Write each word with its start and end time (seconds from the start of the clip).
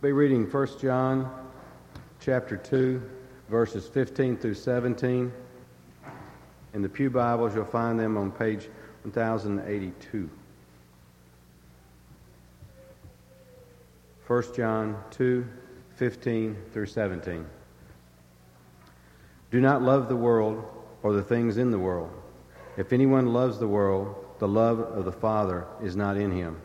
Be 0.00 0.12
reading 0.12 0.48
1 0.48 0.68
John 0.80 1.28
chapter 2.20 2.56
2, 2.56 3.02
verses 3.48 3.88
15 3.88 4.36
through 4.36 4.54
17. 4.54 5.32
In 6.72 6.82
the 6.82 6.88
Pew 6.88 7.10
Bibles, 7.10 7.52
you'll 7.52 7.64
find 7.64 7.98
them 7.98 8.16
on 8.16 8.30
page 8.30 8.68
1082. 9.02 10.30
1 14.28 14.42
John 14.54 15.02
2, 15.10 15.44
15 15.96 16.56
through 16.72 16.86
17. 16.86 17.44
Do 19.50 19.60
not 19.60 19.82
love 19.82 20.08
the 20.08 20.14
world 20.14 20.62
or 21.02 21.12
the 21.12 21.24
things 21.24 21.56
in 21.56 21.72
the 21.72 21.78
world. 21.78 22.12
If 22.76 22.92
anyone 22.92 23.32
loves 23.32 23.58
the 23.58 23.66
world, 23.66 24.14
the 24.38 24.46
love 24.46 24.78
of 24.78 25.04
the 25.04 25.10
Father 25.10 25.66
is 25.82 25.96
not 25.96 26.16
in 26.16 26.30
him. 26.30 26.56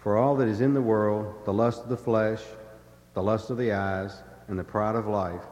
For 0.00 0.16
all 0.16 0.34
that 0.36 0.48
is 0.48 0.60
in 0.62 0.72
the 0.72 0.80
world, 0.80 1.44
the 1.44 1.52
lust 1.52 1.82
of 1.82 1.88
the 1.90 1.96
flesh, 1.96 2.40
the 3.12 3.22
lust 3.22 3.50
of 3.50 3.58
the 3.58 3.72
eyes, 3.72 4.22
and 4.48 4.58
the 4.58 4.64
pride 4.64 4.96
of 4.96 5.06
life, 5.06 5.44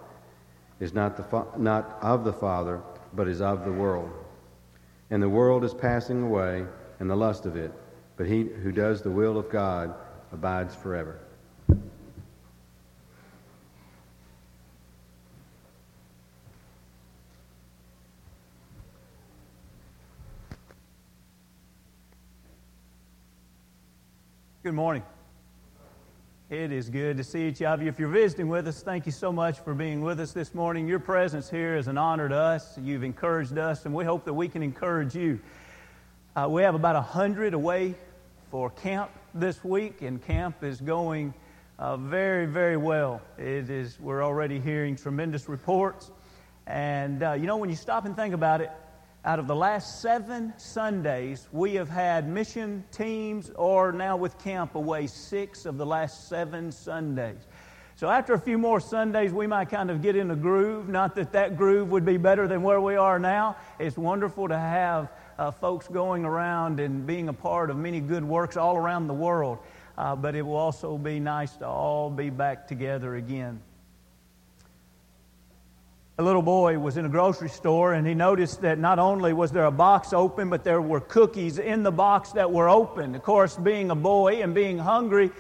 is 0.81 0.95
not, 0.95 1.17
the 1.17 1.23
fa- 1.23 1.47
not 1.57 1.99
of 2.01 2.25
the 2.25 2.33
Father, 2.33 2.81
but 3.13 3.29
is 3.29 3.43
of 3.43 3.65
the 3.65 3.73
world. 3.73 4.11
And 5.11 5.23
the 5.23 5.29
world 5.29 5.65
is 5.65 5.75
passing 5.75 6.23
away, 6.23 6.65
and 6.99 7.11
the 7.11 7.17
lust 7.17 7.45
of 7.45 7.57
it, 7.57 7.73
but 8.17 8.27
he 8.27 8.45
who 8.45 8.73
does 8.73 9.03
the 9.03 9.11
will 9.11 9.39
of 9.39 9.51
God 9.51 9.95
abides 10.33 10.75
forever. 10.75 11.19
Good 24.69 24.75
morning. 24.75 25.03
It 26.51 26.73
is 26.73 26.91
good 26.91 27.17
to 27.17 27.25
see 27.25 27.49
each 27.49 27.63
of 27.63 27.81
you. 27.81 27.89
If 27.89 27.99
you're 27.99 28.11
visiting 28.11 28.49
with 28.49 28.69
us, 28.69 28.83
thank 28.83 29.07
you 29.07 29.13
so 29.13 29.33
much 29.33 29.61
for 29.61 29.73
being 29.73 30.03
with 30.03 30.21
us 30.21 30.33
this 30.33 30.53
morning. 30.53 30.87
Your 30.87 30.99
presence 30.99 31.49
here 31.49 31.77
is 31.77 31.89
an 31.89 31.97
honor 31.97 32.29
to 32.29 32.37
us. 32.37 32.77
You've 32.77 33.03
encouraged 33.03 33.57
us, 33.57 33.87
and 33.87 33.95
we 33.95 34.05
hope 34.05 34.27
that 34.27 34.35
we 34.35 34.47
can 34.47 34.63
encourage 34.63 35.15
you. 35.15 35.41
Uh, 36.37 36.49
we 36.51 36.61
have 36.65 36.75
about 36.75 36.97
100 36.97 37.55
away 37.55 37.95
for 38.51 38.69
camp 38.69 39.11
this 39.33 39.65
week, 39.65 40.03
and 40.03 40.23
camp 40.23 40.63
is 40.63 40.83
going 40.83 41.33
uh, 41.79 41.97
very, 41.97 42.45
very 42.45 42.77
well. 42.77 43.23
It 43.39 43.71
is, 43.71 43.99
we're 43.99 44.23
already 44.23 44.61
hearing 44.61 44.97
tremendous 44.97 45.49
reports. 45.49 46.11
And, 46.67 47.23
uh, 47.23 47.33
you 47.33 47.47
know, 47.47 47.57
when 47.57 47.71
you 47.71 47.77
stop 47.77 48.05
and 48.05 48.15
think 48.15 48.35
about 48.35 48.61
it, 48.61 48.71
out 49.25 49.39
of 49.39 49.47
the 49.47 49.57
last 49.57 50.01
seven 50.01 50.55
Sundays, 50.57 51.49
we 51.53 51.75
have 51.75 51.89
had 51.89 52.29
mission 52.29 52.85
teams, 52.93 53.51
or 53.57 53.91
now 53.93 54.17
with 54.17 54.39
camp 54.39 54.75
away, 54.75 55.07
six 55.07 55.67
of 55.67 55.77
the 55.77 55.85
last 55.85 56.29
seven 56.29 56.71
Sundays. 56.71 57.47
So 57.97 58.09
after 58.09 58.33
a 58.33 58.39
few 58.39 58.59
more 58.59 58.79
Sundays, 58.79 59.33
we 59.33 59.49
might 59.49 59.71
kind 59.71 59.91
of 59.91 60.03
get 60.03 60.15
in 60.15 60.31
a 60.31 60.37
groove. 60.37 60.89
Not 60.89 61.17
that 61.17 61.33
that 61.33 61.57
groove 61.57 61.91
would 61.91 62.05
be 62.05 62.17
better 62.17 62.47
than 62.47 62.63
where 62.63 62.81
we 62.81 62.95
are 62.95 63.19
now. 63.19 63.57
It's 63.81 63.99
wonderful 63.99 64.47
to 64.49 64.59
have 64.59 65.11
uh, 65.37 65.51
folks 65.51 65.89
going 65.89 66.25
around 66.25 66.79
and 66.79 67.05
being 67.05 67.29
a 67.29 67.33
part 67.33 67.71
of 67.71 67.77
many 67.77 68.01
good 68.01 68.25
works 68.25 68.57
all 68.57 68.77
around 68.77 69.09
the 69.09 69.15
world. 69.15 69.59
Uh, 69.97 70.15
but 70.15 70.37
it 70.37 70.43
will 70.43 70.57
also 70.57 70.97
be 70.97 71.19
nice 71.19 71.57
to 71.57 71.67
all 71.67 72.09
be 72.09 72.31
back 72.31 72.69
together 72.69 73.17
again 73.17 73.61
a 76.21 76.25
little 76.25 76.43
boy 76.43 76.77
was 76.77 76.97
in 76.97 77.05
a 77.05 77.09
grocery 77.09 77.49
store 77.49 77.93
and 77.93 78.05
he 78.05 78.13
noticed 78.13 78.61
that 78.61 78.77
not 78.77 78.99
only 78.99 79.33
was 79.33 79.53
there 79.53 79.67
a 79.67 79.71
box 79.71 80.13
open, 80.13 80.51
but 80.51 80.65
there 80.65 80.83
were 80.83 80.99
cookies 80.99 81.61
in 81.61 81.85
the 81.85 81.93
box 81.93 82.33
that 82.33 82.51
were 82.51 82.69
open. 82.69 83.15
Of 83.15 83.23
course, 83.23 83.57
being 83.57 83.93
a 83.93 83.95
boy 83.95 84.43
and 84.43 84.53
being 84.53 84.79
hungry, 84.79 85.31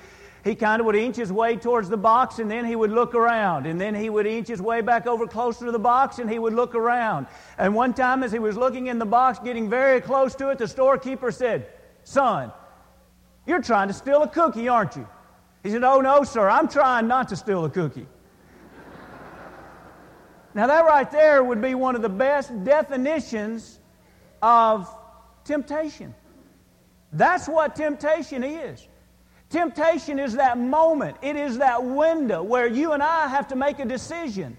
he 0.44 0.54
kind 0.54 0.78
of 0.78 0.86
would 0.86 0.94
inch 0.94 1.16
his 1.16 1.32
way 1.32 1.56
towards 1.56 1.88
the 1.88 1.96
box 1.96 2.38
and 2.38 2.48
then 2.48 2.64
he 2.64 2.76
would 2.76 2.92
look 2.92 3.16
around. 3.16 3.66
And 3.66 3.80
then 3.80 3.92
he 3.92 4.08
would 4.08 4.24
inch 4.24 4.46
his 4.46 4.62
way 4.62 4.80
back 4.80 5.08
over 5.08 5.26
closer 5.26 5.64
to 5.66 5.72
the 5.72 5.80
box 5.80 6.20
and 6.20 6.30
he 6.30 6.38
would 6.38 6.54
look 6.54 6.76
around. 6.76 7.26
And 7.58 7.74
one 7.74 7.92
time, 7.92 8.22
as 8.22 8.30
he 8.30 8.38
was 8.38 8.56
looking 8.56 8.86
in 8.86 9.00
the 9.00 9.06
box, 9.06 9.40
getting 9.40 9.68
very 9.68 10.00
close 10.00 10.36
to 10.36 10.50
it, 10.50 10.58
the 10.58 10.68
storekeeper 10.68 11.32
said, 11.32 11.66
Son, 12.04 12.52
you're 13.48 13.62
trying 13.62 13.88
to 13.88 13.94
steal 13.94 14.22
a 14.22 14.28
cookie, 14.28 14.68
aren't 14.68 14.94
you? 14.94 15.08
He 15.64 15.70
said, 15.70 15.82
Oh, 15.82 16.00
no, 16.00 16.22
sir, 16.22 16.48
I'm 16.48 16.68
trying 16.68 17.08
not 17.08 17.30
to 17.30 17.36
steal 17.36 17.64
a 17.64 17.70
cookie. 17.70 18.06
Now, 20.58 20.66
that 20.66 20.86
right 20.86 21.08
there 21.08 21.44
would 21.44 21.62
be 21.62 21.76
one 21.76 21.94
of 21.94 22.02
the 22.02 22.08
best 22.08 22.64
definitions 22.64 23.78
of 24.42 24.92
temptation. 25.44 26.12
That's 27.12 27.46
what 27.46 27.76
temptation 27.76 28.42
is. 28.42 28.84
Temptation 29.50 30.18
is 30.18 30.32
that 30.32 30.58
moment, 30.58 31.16
it 31.22 31.36
is 31.36 31.58
that 31.58 31.84
window 31.84 32.42
where 32.42 32.66
you 32.66 32.90
and 32.90 33.04
I 33.04 33.28
have 33.28 33.46
to 33.48 33.54
make 33.54 33.78
a 33.78 33.84
decision. 33.84 34.58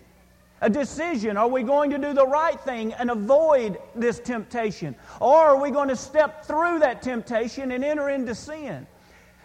A 0.61 0.69
decision 0.69 1.35
are 1.35 1.49
we 1.49 1.63
going 1.63 1.89
to 1.89 1.97
do 1.97 2.13
the 2.13 2.25
right 2.25 2.61
thing 2.61 2.93
and 2.93 3.11
avoid 3.11 3.77
this 3.93 4.21
temptation? 4.21 4.95
Or 5.19 5.35
are 5.35 5.61
we 5.61 5.69
going 5.69 5.89
to 5.89 5.97
step 5.97 6.45
through 6.45 6.79
that 6.79 7.01
temptation 7.01 7.73
and 7.73 7.83
enter 7.83 8.09
into 8.09 8.33
sin? 8.35 8.88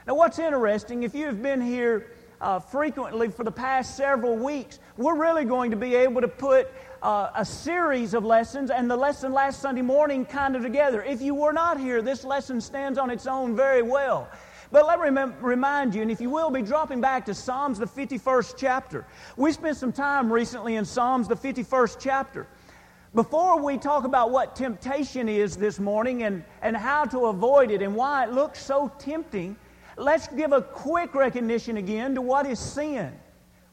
Now, 0.07 0.15
what's 0.15 0.39
interesting, 0.39 1.03
if 1.03 1.17
you've 1.17 1.43
been 1.43 1.61
here 1.61 2.13
uh, 2.45 2.59
frequently 2.59 3.29
for 3.29 3.43
the 3.43 3.51
past 3.51 3.97
several 3.97 4.37
weeks, 4.37 4.79
we're 4.99 5.17
really 5.17 5.47
going 5.47 5.71
to 5.71 5.79
be 5.79 5.95
able 5.95 6.21
to 6.21 6.29
put 6.29 6.71
uh, 7.03 7.31
a 7.35 7.45
series 7.45 8.13
of 8.13 8.23
lessons 8.23 8.71
and 8.71 8.91
the 8.91 8.97
lesson 8.97 9.33
last 9.33 9.63
Sunday 9.63 9.81
morning 9.81 10.27
kind 10.27 10.55
of 10.55 10.63
together. 10.63 11.03
If 11.03 11.23
you 11.23 11.35
were 11.35 11.55
not 11.55 11.81
here, 11.81 12.03
this 12.03 12.23
lesson 12.23 12.61
stands 12.61 12.99
on 12.99 13.09
its 13.09 13.27
own 13.27 13.57
very 13.57 13.81
well. 13.81 14.29
But 14.71 14.87
let 14.87 15.01
me 15.01 15.23
remind 15.41 15.95
you, 15.95 16.03
and 16.03 16.11
if 16.11 16.21
you 16.21 16.29
will, 16.29 16.51
be 16.51 16.61
dropping 16.61 17.01
back 17.01 17.25
to 17.27 17.35
Psalms, 17.35 17.79
the 17.79 17.87
51st 17.87 18.55
chapter. 18.59 19.07
We 19.39 19.51
spent 19.51 19.79
some 19.79 19.93
time 19.93 20.31
recently 20.31 20.77
in 20.77 20.85
Psalms, 20.85 21.29
the 21.29 21.37
51st 21.37 21.97
chapter. 21.99 22.47
Before 23.15 23.59
we 23.59 23.79
talk 23.79 24.05
about 24.05 24.33
what 24.33 24.55
temptation 24.55 25.31
is 25.31 25.57
this 25.57 25.79
morning 25.79 26.25
and, 26.25 26.45
and 26.61 26.77
how 26.77 27.05
to 27.07 27.27
avoid 27.27 27.71
it 27.71 27.81
and 27.81 27.95
why 27.95 28.25
it 28.25 28.33
looks 28.33 28.63
so 28.63 28.93
tempting, 28.99 29.57
Let's 29.97 30.27
give 30.29 30.53
a 30.53 30.63
quick 30.63 31.15
recognition 31.15 31.77
again 31.77 32.15
to 32.15 32.21
what 32.21 32.47
is 32.47 32.59
sin. 32.59 33.13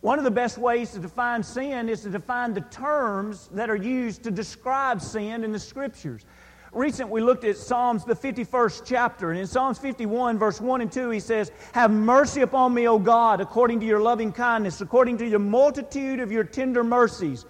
One 0.01 0.17
of 0.17 0.23
the 0.23 0.31
best 0.31 0.57
ways 0.57 0.91
to 0.91 0.99
define 0.99 1.43
sin 1.43 1.87
is 1.87 2.01
to 2.01 2.09
define 2.09 2.53
the 2.53 2.61
terms 2.61 3.49
that 3.53 3.69
are 3.69 3.75
used 3.75 4.23
to 4.23 4.31
describe 4.31 5.01
sin 5.01 5.43
in 5.43 5.51
the 5.51 5.59
Scriptures. 5.59 6.25
Recent, 6.73 7.09
we 7.09 7.21
looked 7.21 7.43
at 7.43 7.57
Psalms, 7.57 8.05
the 8.05 8.15
51st 8.15 8.83
chapter, 8.85 9.31
and 9.31 9.39
in 9.39 9.45
Psalms 9.45 9.77
51, 9.77 10.39
verse 10.39 10.61
1 10.61 10.81
and 10.81 10.91
2, 10.91 11.09
he 11.09 11.19
says, 11.19 11.51
Have 11.73 11.91
mercy 11.91 12.41
upon 12.41 12.73
me, 12.73 12.87
O 12.87 12.97
God, 12.97 13.41
according 13.41 13.79
to 13.81 13.85
your 13.85 13.99
loving 13.99 14.31
kindness, 14.31 14.79
according 14.79 15.17
to 15.17 15.27
your 15.27 15.39
multitude 15.39 16.19
of 16.19 16.31
your 16.31 16.45
tender 16.45 16.83
mercies. 16.83 17.45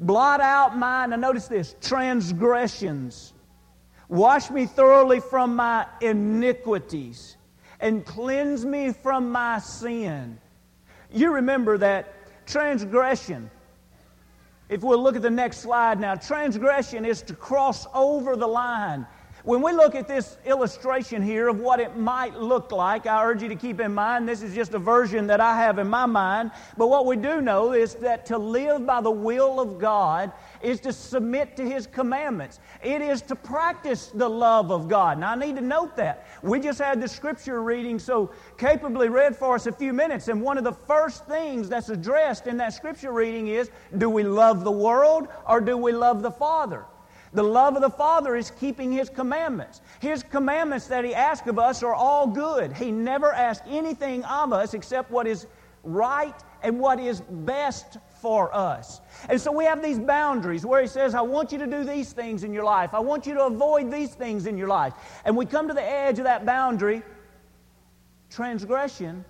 Blot 0.00 0.40
out 0.40 0.76
my, 0.76 1.06
now 1.06 1.16
notice 1.16 1.48
this, 1.48 1.76
transgressions. 1.80 3.34
Wash 4.08 4.50
me 4.50 4.66
thoroughly 4.66 5.20
from 5.20 5.54
my 5.54 5.86
iniquities 6.00 7.36
and 7.82 8.06
cleanse 8.06 8.64
me 8.64 8.92
from 8.92 9.30
my 9.30 9.58
sin. 9.58 10.38
You 11.10 11.34
remember 11.34 11.76
that 11.78 12.14
transgression. 12.46 13.50
If 14.68 14.82
we'll 14.82 15.02
look 15.02 15.16
at 15.16 15.22
the 15.22 15.30
next 15.30 15.58
slide 15.58 16.00
now, 16.00 16.14
transgression 16.14 17.04
is 17.04 17.20
to 17.22 17.34
cross 17.34 17.86
over 17.92 18.36
the 18.36 18.46
line. 18.46 19.06
When 19.44 19.60
we 19.60 19.72
look 19.72 19.96
at 19.96 20.06
this 20.06 20.38
illustration 20.44 21.20
here 21.20 21.48
of 21.48 21.58
what 21.58 21.80
it 21.80 21.96
might 21.96 22.38
look 22.38 22.70
like, 22.70 23.06
I 23.06 23.24
urge 23.24 23.42
you 23.42 23.48
to 23.48 23.56
keep 23.56 23.80
in 23.80 23.92
mind 23.92 24.28
this 24.28 24.40
is 24.40 24.54
just 24.54 24.72
a 24.72 24.78
version 24.78 25.26
that 25.26 25.40
I 25.40 25.56
have 25.56 25.80
in 25.80 25.88
my 25.88 26.06
mind. 26.06 26.52
But 26.76 26.86
what 26.86 27.06
we 27.06 27.16
do 27.16 27.40
know 27.40 27.72
is 27.72 27.94
that 27.96 28.24
to 28.26 28.38
live 28.38 28.86
by 28.86 29.00
the 29.00 29.10
will 29.10 29.58
of 29.58 29.80
God 29.80 30.30
is 30.62 30.78
to 30.82 30.92
submit 30.92 31.56
to 31.56 31.68
His 31.68 31.88
commandments. 31.88 32.60
It 32.84 33.02
is 33.02 33.20
to 33.22 33.34
practice 33.34 34.12
the 34.14 34.28
love 34.28 34.70
of 34.70 34.88
God. 34.88 35.18
Now, 35.18 35.32
I 35.32 35.34
need 35.34 35.56
to 35.56 35.62
note 35.62 35.96
that. 35.96 36.24
We 36.44 36.60
just 36.60 36.78
had 36.78 37.02
the 37.02 37.08
scripture 37.08 37.64
reading 37.64 37.98
so 37.98 38.30
capably 38.58 39.08
read 39.08 39.34
for 39.36 39.56
us 39.56 39.66
a 39.66 39.72
few 39.72 39.92
minutes, 39.92 40.28
and 40.28 40.40
one 40.40 40.56
of 40.56 40.62
the 40.62 40.72
first 40.72 41.26
things 41.26 41.68
that's 41.68 41.88
addressed 41.88 42.46
in 42.46 42.58
that 42.58 42.74
scripture 42.74 43.10
reading 43.10 43.48
is 43.48 43.72
do 43.98 44.08
we 44.08 44.22
love 44.22 44.62
the 44.62 44.70
world 44.70 45.26
or 45.48 45.60
do 45.60 45.76
we 45.76 45.90
love 45.90 46.22
the 46.22 46.30
Father? 46.30 46.84
The 47.34 47.42
love 47.42 47.76
of 47.76 47.82
the 47.82 47.90
Father 47.90 48.36
is 48.36 48.50
keeping 48.50 48.92
His 48.92 49.08
commandments. 49.08 49.80
His 50.00 50.22
commandments 50.22 50.86
that 50.88 51.04
He 51.04 51.14
asks 51.14 51.48
of 51.48 51.58
us 51.58 51.82
are 51.82 51.94
all 51.94 52.26
good. 52.26 52.72
He 52.72 52.90
never 52.90 53.32
asks 53.32 53.66
anything 53.68 54.22
of 54.24 54.52
us 54.52 54.74
except 54.74 55.10
what 55.10 55.26
is 55.26 55.46
right 55.82 56.34
and 56.62 56.78
what 56.78 57.00
is 57.00 57.22
best 57.22 57.96
for 58.20 58.54
us. 58.54 59.00
And 59.28 59.40
so 59.40 59.50
we 59.50 59.64
have 59.64 59.82
these 59.82 59.98
boundaries 59.98 60.66
where 60.66 60.82
He 60.82 60.86
says, 60.86 61.14
I 61.14 61.22
want 61.22 61.52
you 61.52 61.58
to 61.58 61.66
do 61.66 61.84
these 61.84 62.12
things 62.12 62.44
in 62.44 62.52
your 62.52 62.64
life. 62.64 62.92
I 62.92 63.00
want 63.00 63.26
you 63.26 63.34
to 63.34 63.46
avoid 63.46 63.90
these 63.90 64.14
things 64.14 64.46
in 64.46 64.58
your 64.58 64.68
life. 64.68 64.92
And 65.24 65.36
we 65.36 65.46
come 65.46 65.68
to 65.68 65.74
the 65.74 65.82
edge 65.82 66.18
of 66.18 66.24
that 66.24 66.44
boundary. 66.44 67.02
Transgression 68.30 69.24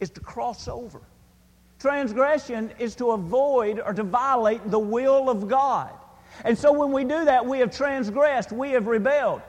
is 0.00 0.10
to 0.10 0.20
cross 0.20 0.68
over. 0.68 1.02
Transgression 1.78 2.72
is 2.78 2.94
to 2.96 3.10
avoid 3.10 3.80
or 3.80 3.92
to 3.92 4.02
violate 4.02 4.70
the 4.70 4.78
will 4.78 5.28
of 5.28 5.48
God. 5.48 5.90
And 6.44 6.58
so 6.58 6.72
when 6.72 6.92
we 6.92 7.04
do 7.04 7.24
that, 7.24 7.44
we 7.44 7.58
have 7.58 7.74
transgressed, 7.74 8.52
we 8.52 8.70
have 8.70 8.86
rebelled. 8.86 9.42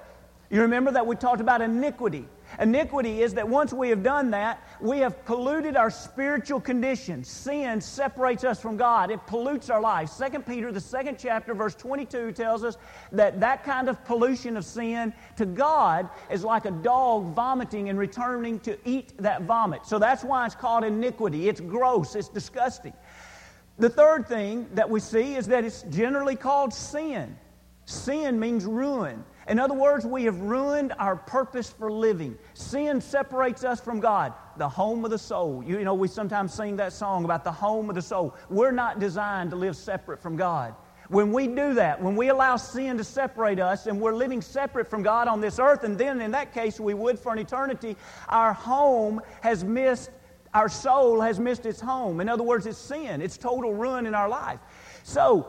You 0.50 0.62
remember 0.62 0.92
that 0.92 1.08
we 1.08 1.16
talked 1.16 1.42
about 1.42 1.62
iniquity. 1.62 2.28
Iniquity 2.60 3.22
is 3.24 3.34
that 3.34 3.48
once 3.48 3.74
we 3.74 3.90
have 3.90 4.04
done 4.04 4.30
that, 4.32 4.62
we 4.80 5.00
have 5.00 5.26
polluted 5.26 5.76
our 5.76 5.90
spiritual 5.90 6.62
condition. 6.62 7.24
Sin 7.24 7.82
separates 7.82 8.44
us 8.44 8.62
from 8.62 8.78
God. 8.78 9.10
It 9.10 9.26
pollutes 9.26 9.72
our 9.72 9.82
life. 9.82 10.12
2 10.16 10.40
Peter, 10.42 10.72
the 10.72 10.80
second 10.80 11.18
chapter, 11.18 11.56
verse 11.56 11.74
22 11.74 12.34
tells 12.34 12.64
us 12.64 12.78
that 13.12 13.40
that 13.40 13.64
kind 13.64 13.90
of 13.90 14.04
pollution 14.06 14.56
of 14.56 14.66
sin 14.66 15.14
to 15.38 15.46
God 15.48 16.10
is 16.30 16.44
like 16.44 16.66
a 16.66 16.72
dog 16.72 17.34
vomiting 17.34 17.90
and 17.90 17.98
returning 17.98 18.60
to 18.60 18.78
eat 18.88 19.18
that 19.18 19.44
vomit. 19.44 19.86
So 19.86 19.98
that's 19.98 20.24
why 20.24 20.46
it's 20.46 20.56
called 20.56 20.84
iniquity. 20.84 21.50
It's 21.50 21.62
gross. 21.62 22.16
It's 22.16 22.30
disgusting. 22.30 22.94
The 23.78 23.90
third 23.90 24.28
thing 24.28 24.70
that 24.74 24.90
we 24.90 25.00
see 25.00 25.36
is 25.36 25.48
that 25.48 25.64
it's 25.64 25.84
generally 25.84 26.36
called 26.36 26.74
sin. 26.74 27.38
Sin 27.86 28.40
means 28.40 28.66
ruin. 28.66 29.24
In 29.48 29.60
other 29.60 29.74
words, 29.74 30.06
we 30.06 30.24
have 30.24 30.40
ruined 30.40 30.94
our 31.00 31.18
purpose 31.18 31.70
for 31.70 31.92
living. 31.92 32.38
Sin 32.54 33.02
separates 33.02 33.66
us 33.66 33.82
from 33.82 34.00
God, 34.00 34.34
the 34.58 34.70
home 34.70 35.04
of 35.04 35.12
the 35.12 35.18
soul. 35.18 35.62
You, 35.66 35.84
know, 35.84 35.94
we 35.94 36.08
sometimes 36.08 36.54
sing 36.54 36.78
that 36.78 36.94
song 36.94 37.26
about 37.26 37.44
the 37.44 37.52
home 37.52 37.90
of 37.90 37.96
the 37.96 38.02
soul. 38.02 38.36
We're 38.50 38.72
not 38.72 39.00
designed 39.00 39.50
to 39.50 39.58
live 39.58 39.76
separate 39.76 40.22
from 40.22 40.38
God. 40.38 40.76
When 41.10 41.34
we 41.34 41.48
do 41.48 41.74
that, 41.74 42.02
when 42.02 42.16
we 42.16 42.30
allow 42.30 42.56
sin 42.56 42.98
to 42.98 43.04
separate 43.04 43.60
us 43.60 43.88
and 43.88 44.00
we're 44.00 44.16
living 44.16 44.42
separate 44.42 44.90
from 44.90 45.04
God 45.04 45.28
on 45.28 45.42
this 45.42 45.60
earth, 45.60 45.84
and 45.84 45.98
then 45.98 46.22
in 46.22 46.32
that 46.32 46.54
case 46.54 46.80
we 46.80 46.94
would 46.94 47.20
for 47.20 47.34
an 47.34 47.40
eternity, 47.40 47.98
our 48.30 48.54
home 48.54 49.20
has 49.42 49.66
missed, 49.66 50.10
our 50.54 50.70
soul 50.70 51.20
has 51.22 51.40
missed 51.40 51.66
its 51.66 51.82
home. 51.82 52.22
In 52.22 52.30
other 52.30 52.44
words, 52.44 52.66
it's 52.66 52.78
sin, 52.78 53.22
it's 53.22 53.38
total 53.38 53.74
ruin 53.74 54.06
in 54.06 54.14
our 54.14 54.30
life. 54.30 54.60
So, 55.04 55.48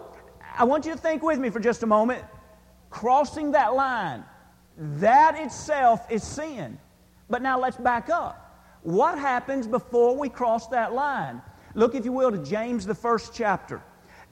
I 0.56 0.64
want 0.64 0.86
you 0.86 0.92
to 0.92 0.98
think 0.98 1.22
with 1.22 1.38
me 1.38 1.50
for 1.50 1.60
just 1.60 1.82
a 1.82 1.86
moment 1.86 2.24
crossing 2.90 3.50
that 3.50 3.74
line, 3.74 4.24
that 4.76 5.36
itself 5.36 6.06
is 6.10 6.22
sin. 6.22 6.78
But 7.28 7.42
now 7.42 7.58
let's 7.58 7.76
back 7.76 8.08
up. 8.08 8.40
What 8.82 9.18
happens 9.18 9.66
before 9.66 10.16
we 10.16 10.28
cross 10.28 10.68
that 10.68 10.92
line? 10.92 11.42
Look, 11.74 11.96
if 11.96 12.04
you 12.04 12.12
will, 12.12 12.30
to 12.30 12.38
James, 12.38 12.86
the 12.86 12.94
first 12.94 13.34
chapter. 13.34 13.82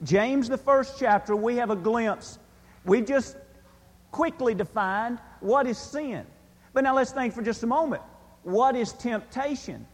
James, 0.04 0.48
the 0.48 0.58
first 0.58 0.96
chapter, 0.98 1.34
we 1.34 1.56
have 1.56 1.70
a 1.70 1.76
glimpse. 1.76 2.38
We've 2.84 3.06
just 3.06 3.36
quickly 4.12 4.54
defined 4.54 5.18
what 5.40 5.66
is 5.66 5.78
sin. 5.78 6.24
But 6.72 6.84
now 6.84 6.94
let's 6.94 7.10
think 7.10 7.34
for 7.34 7.42
just 7.42 7.64
a 7.64 7.66
moment. 7.66 8.02
What 8.44 8.76
is 8.76 8.92
temptation? 8.92 9.86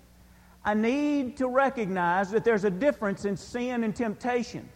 I 0.65 0.75
need 0.75 1.37
to 1.39 1.49
recognize 1.49 2.31
that 2.31 2.45
there's 2.45 2.65
a 2.65 2.71
difference 2.71 3.25
in 3.25 3.37
sin 3.37 3.85
and 3.85 3.95
temptation. 3.95 4.69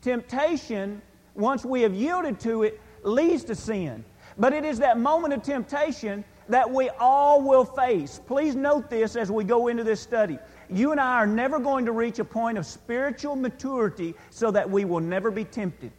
Temptation, 0.00 1.02
once 1.34 1.64
we 1.64 1.82
have 1.82 1.94
yielded 1.94 2.40
to 2.40 2.62
it, 2.62 2.80
leads 3.02 3.44
to 3.44 3.54
sin. 3.54 4.04
But 4.38 4.52
it 4.52 4.64
is 4.64 4.78
that 4.78 4.98
moment 4.98 5.34
of 5.34 5.42
temptation 5.42 6.24
that 6.48 6.70
we 6.70 6.88
all 6.98 7.42
will 7.42 7.64
face. 7.64 8.20
Please 8.26 8.54
note 8.54 8.88
this 8.88 9.16
as 9.16 9.30
we 9.30 9.44
go 9.44 9.68
into 9.68 9.84
this 9.84 10.00
study. 10.00 10.38
You 10.70 10.92
and 10.92 11.00
I 11.00 11.16
are 11.16 11.26
never 11.26 11.58
going 11.58 11.84
to 11.86 11.92
reach 11.92 12.18
a 12.18 12.24
point 12.24 12.56
of 12.58 12.66
spiritual 12.66 13.36
maturity 13.36 14.14
so 14.30 14.50
that 14.50 14.68
we 14.68 14.84
will 14.84 15.00
never 15.00 15.30
be 15.30 15.44
tempted. 15.44 15.92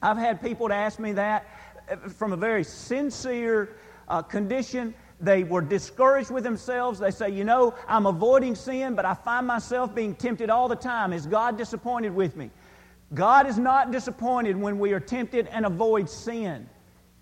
I've 0.00 0.18
had 0.18 0.42
people 0.42 0.68
to 0.68 0.74
ask 0.74 0.98
me 0.98 1.12
that 1.12 1.46
uh, 1.90 1.96
from 2.08 2.32
a 2.32 2.36
very 2.36 2.64
sincere 2.64 3.76
uh, 4.08 4.22
condition. 4.22 4.94
They 5.22 5.44
were 5.44 5.60
discouraged 5.60 6.30
with 6.30 6.42
themselves. 6.42 6.98
They 6.98 7.12
say, 7.12 7.30
You 7.30 7.44
know, 7.44 7.74
I'm 7.86 8.06
avoiding 8.06 8.56
sin, 8.56 8.94
but 8.94 9.04
I 9.04 9.14
find 9.14 9.46
myself 9.46 9.94
being 9.94 10.16
tempted 10.16 10.50
all 10.50 10.68
the 10.68 10.76
time. 10.76 11.12
Is 11.12 11.26
God 11.26 11.56
disappointed 11.56 12.12
with 12.12 12.36
me? 12.36 12.50
God 13.14 13.46
is 13.46 13.56
not 13.56 13.92
disappointed 13.92 14.56
when 14.56 14.78
we 14.78 14.92
are 14.92 15.00
tempted 15.00 15.46
and 15.52 15.64
avoid 15.64 16.10
sin. 16.10 16.68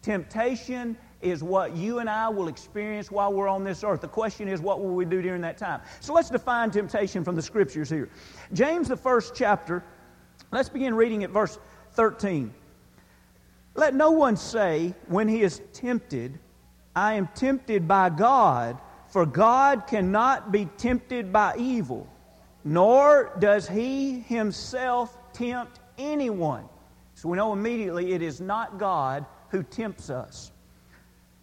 Temptation 0.02 0.96
is 1.20 1.42
what 1.42 1.76
you 1.76 1.98
and 1.98 2.08
I 2.08 2.28
will 2.30 2.48
experience 2.48 3.10
while 3.10 3.32
we're 3.32 3.48
on 3.48 3.64
this 3.64 3.84
earth. 3.84 4.00
The 4.00 4.08
question 4.08 4.48
is, 4.48 4.60
what 4.60 4.80
will 4.80 4.94
we 4.94 5.04
do 5.04 5.20
during 5.20 5.42
that 5.42 5.58
time? 5.58 5.82
So 6.00 6.14
let's 6.14 6.30
define 6.30 6.70
temptation 6.70 7.22
from 7.22 7.36
the 7.36 7.42
scriptures 7.42 7.90
here. 7.90 8.08
James, 8.54 8.88
the 8.88 8.96
first 8.96 9.34
chapter, 9.34 9.84
let's 10.50 10.70
begin 10.70 10.94
reading 10.94 11.24
at 11.24 11.30
verse 11.30 11.58
13. 11.92 12.54
Let 13.74 13.94
no 13.94 14.10
one 14.10 14.36
say 14.36 14.94
when 15.08 15.28
he 15.28 15.42
is 15.42 15.60
tempted, 15.74 16.38
I 16.94 17.14
am 17.14 17.28
tempted 17.34 17.86
by 17.86 18.10
God, 18.10 18.78
for 19.08 19.26
God 19.26 19.86
cannot 19.86 20.52
be 20.52 20.66
tempted 20.76 21.32
by 21.32 21.56
evil, 21.56 22.06
nor 22.64 23.32
does 23.38 23.68
he 23.68 24.20
himself 24.20 25.16
tempt 25.32 25.80
anyone. 25.98 26.64
So 27.14 27.28
we 27.28 27.36
know 27.36 27.52
immediately 27.52 28.12
it 28.12 28.22
is 28.22 28.40
not 28.40 28.78
God 28.78 29.26
who 29.50 29.62
tempts 29.62 30.10
us. 30.10 30.52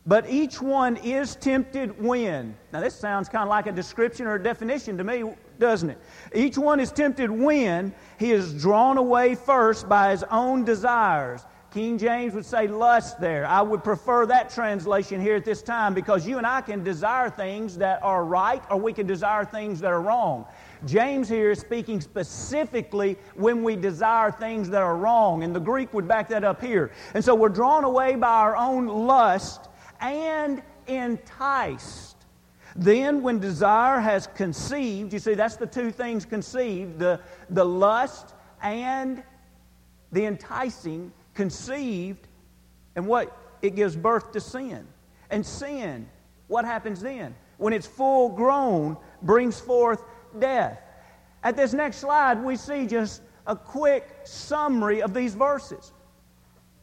But 0.06 0.30
each 0.30 0.62
one 0.62 0.96
is 0.98 1.36
tempted 1.36 2.02
when. 2.02 2.56
Now, 2.72 2.80
this 2.80 2.96
sounds 2.96 3.28
kind 3.28 3.44
of 3.44 3.50
like 3.50 3.68
a 3.68 3.74
description 3.74 4.26
or 4.26 4.36
a 4.36 4.42
definition 4.44 4.98
to 4.98 5.04
me, 5.04 5.34
doesn't 5.60 5.90
it? 5.90 6.00
Each 6.34 6.58
one 6.58 6.80
is 6.80 6.94
tempted 6.94 7.30
when 7.30 7.94
he 8.18 8.32
is 8.32 8.54
drawn 8.54 8.98
away 8.98 9.36
first 9.36 9.90
by 9.90 10.12
his 10.12 10.24
own 10.24 10.64
desires. 10.64 11.46
King 11.74 11.98
James 11.98 12.34
would 12.34 12.46
say 12.46 12.68
lust 12.68 13.20
there. 13.20 13.46
I 13.46 13.62
would 13.62 13.84
prefer 13.84 14.26
that 14.28 14.50
translation 14.50 15.20
here 15.20 15.36
at 15.36 15.44
this 15.44 15.62
time 15.62 15.94
because 15.94 16.26
you 16.26 16.38
and 16.38 16.48
I 16.48 16.62
can 16.62 16.84
desire 16.84 17.30
things 17.30 17.78
that 17.78 18.02
are 18.02 18.24
right 18.24 18.64
or 18.70 18.78
we 18.78 18.94
can 18.94 19.06
desire 19.06 19.44
things 19.44 19.82
that 19.82 19.92
are 19.92 20.02
wrong. 20.02 20.46
James 20.86 21.28
here 21.28 21.52
is 21.52 21.60
speaking 21.60 22.00
specifically 22.00 23.18
when 23.36 23.64
we 23.64 23.76
desire 23.76 24.32
things 24.32 24.70
that 24.70 24.82
are 24.82 24.96
wrong, 24.96 25.44
and 25.44 25.56
the 25.56 25.60
Greek 25.60 25.94
would 25.94 26.08
back 26.08 26.30
that 26.30 26.44
up 26.44 26.62
here. 26.62 26.92
And 27.14 27.24
so 27.24 27.36
we're 27.36 27.50
drawn 27.50 27.84
away 27.84 28.16
by 28.16 28.28
our 28.28 28.56
own 28.56 28.88
lust 28.88 29.68
and 30.00 30.62
enticed. 30.88 32.16
Then, 32.76 33.24
when 33.24 33.40
desire 33.40 34.00
has 34.00 34.28
conceived, 34.28 35.12
you 35.12 35.20
see, 35.20 35.34
that's 35.34 35.56
the 35.56 35.66
two 35.66 35.90
things 35.90 36.26
conceived 36.26 37.00
the, 37.00 37.20
the 37.50 37.66
lust 37.66 38.36
and 38.62 39.24
the 40.12 40.26
enticing 40.26 41.12
conceived, 41.38 42.28
and 42.96 43.08
what? 43.08 43.32
It 43.62 43.76
gives 43.76 43.96
birth 43.96 44.32
to 44.34 44.42
sin. 44.42 44.86
And 45.30 45.46
sin, 45.46 46.10
what 46.48 46.66
happens 46.66 47.00
then? 47.00 47.36
When 47.58 47.74
it's 47.74 47.88
full 47.88 48.30
grown, 48.30 48.98
brings 49.22 49.60
forth 49.60 50.04
death. 50.40 50.80
At 51.44 51.56
this 51.56 51.74
next 51.74 51.98
slide, 51.98 52.44
we 52.44 52.56
see 52.56 52.88
just 52.88 53.22
a 53.46 53.56
quick 53.56 54.04
summary 54.24 55.02
of 55.02 55.14
these 55.14 55.36
verses. 55.36 55.94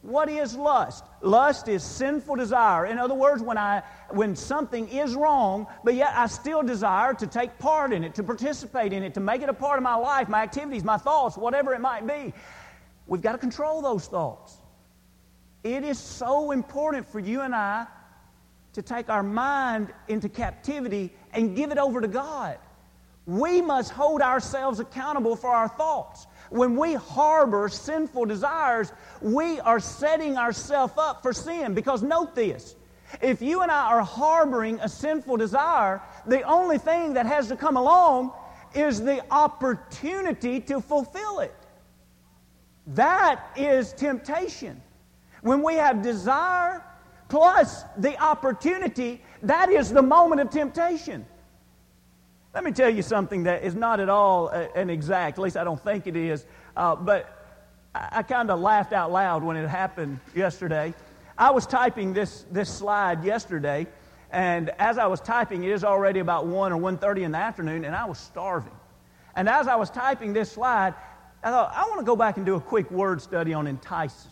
What 0.01 0.29
is 0.29 0.55
lust? 0.55 1.03
Lust 1.21 1.67
is 1.67 1.83
sinful 1.83 2.35
desire. 2.35 2.85
In 2.85 2.97
other 2.97 3.15
words, 3.15 3.41
when, 3.41 3.57
I, 3.57 3.81
when 4.11 4.35
something 4.35 4.87
is 4.87 5.15
wrong, 5.15 5.67
but 5.83 5.95
yet 5.95 6.13
I 6.15 6.27
still 6.27 6.61
desire 6.63 7.13
to 7.15 7.27
take 7.27 7.57
part 7.59 7.91
in 7.91 8.03
it, 8.03 8.15
to 8.15 8.23
participate 8.23 8.93
in 8.93 9.03
it, 9.03 9.15
to 9.15 9.19
make 9.19 9.41
it 9.41 9.49
a 9.49 9.53
part 9.53 9.77
of 9.77 9.83
my 9.83 9.95
life, 9.95 10.29
my 10.29 10.43
activities, 10.43 10.83
my 10.83 10.97
thoughts, 10.97 11.35
whatever 11.35 11.73
it 11.73 11.81
might 11.81 12.07
be. 12.07 12.33
We've 13.07 13.21
got 13.21 13.33
to 13.33 13.37
control 13.37 13.81
those 13.81 14.07
thoughts. 14.07 14.57
It 15.63 15.83
is 15.83 15.99
so 15.99 16.51
important 16.51 17.07
for 17.07 17.19
you 17.19 17.41
and 17.41 17.55
I 17.55 17.87
to 18.73 18.81
take 18.81 19.09
our 19.09 19.23
mind 19.23 19.93
into 20.07 20.29
captivity 20.29 21.11
and 21.33 21.55
give 21.55 21.71
it 21.71 21.77
over 21.77 22.01
to 22.01 22.07
God. 22.07 22.57
We 23.25 23.61
must 23.61 23.91
hold 23.91 24.21
ourselves 24.21 24.79
accountable 24.79 25.35
for 25.35 25.49
our 25.49 25.67
thoughts. 25.67 26.27
When 26.49 26.75
we 26.75 26.93
harbor 26.93 27.69
sinful 27.69 28.25
desires, 28.25 28.91
we 29.21 29.59
are 29.61 29.79
setting 29.79 30.37
ourselves 30.37 30.93
up 30.97 31.23
for 31.23 31.33
sin. 31.33 31.73
Because 31.73 32.03
note 32.03 32.35
this 32.35 32.75
if 33.21 33.41
you 33.41 33.61
and 33.61 33.71
I 33.71 33.93
are 33.93 34.01
harboring 34.01 34.79
a 34.81 34.89
sinful 34.89 35.37
desire, 35.37 36.01
the 36.27 36.41
only 36.43 36.77
thing 36.77 37.13
that 37.13 37.25
has 37.25 37.47
to 37.47 37.55
come 37.55 37.77
along 37.77 38.33
is 38.73 39.01
the 39.01 39.23
opportunity 39.31 40.59
to 40.61 40.81
fulfill 40.81 41.39
it. 41.39 41.64
That 42.87 43.51
is 43.55 43.93
temptation. 43.93 44.81
When 45.41 45.63
we 45.63 45.75
have 45.75 46.01
desire 46.01 46.83
plus 47.29 47.83
the 47.97 48.19
opportunity, 48.21 49.21
that 49.43 49.69
is 49.69 49.91
the 49.91 50.01
moment 50.01 50.41
of 50.41 50.49
temptation. 50.49 51.25
Let 52.53 52.63
me 52.63 52.71
tell 52.71 52.89
you 52.89 53.01
something 53.01 53.43
that 53.43 53.63
is 53.63 53.75
not 53.75 53.99
at 53.99 54.09
all 54.09 54.47
an 54.47 54.89
exact, 54.89 55.37
at 55.37 55.43
least 55.43 55.57
I 55.57 55.63
don't 55.63 55.83
think 55.83 56.07
it 56.07 56.15
is, 56.15 56.45
uh, 56.77 56.95
but 56.95 57.59
I, 57.93 58.07
I 58.11 58.23
kind 58.23 58.49
of 58.49 58.59
laughed 58.59 58.93
out 58.93 59.11
loud 59.11 59.43
when 59.43 59.57
it 59.57 59.67
happened 59.67 60.19
yesterday. 60.33 60.93
I 61.37 61.51
was 61.51 61.65
typing 61.65 62.13
this, 62.13 62.45
this 62.51 62.69
slide 62.69 63.25
yesterday, 63.25 63.87
and 64.31 64.69
as 64.79 64.97
I 64.97 65.07
was 65.07 65.19
typing, 65.19 65.63
it 65.63 65.71
is 65.71 65.83
already 65.83 66.19
about 66.19 66.47
1 66.47 66.71
or 66.71 66.79
1.30 66.79 67.23
in 67.23 67.31
the 67.33 67.37
afternoon, 67.37 67.83
and 67.83 67.93
I 67.93 68.05
was 68.05 68.17
starving. 68.19 68.71
And 69.35 69.49
as 69.49 69.67
I 69.67 69.75
was 69.75 69.89
typing 69.89 70.31
this 70.31 70.51
slide, 70.51 70.93
I 71.45 71.51
thought, 71.51 71.73
I 71.75 71.83
want 71.83 71.99
to 71.99 72.05
go 72.05 72.15
back 72.15 72.37
and 72.37 72.45
do 72.45 72.55
a 72.55 72.59
quick 72.59 72.89
word 72.89 73.21
study 73.21 73.53
on 73.53 73.67
entice. 73.67 74.27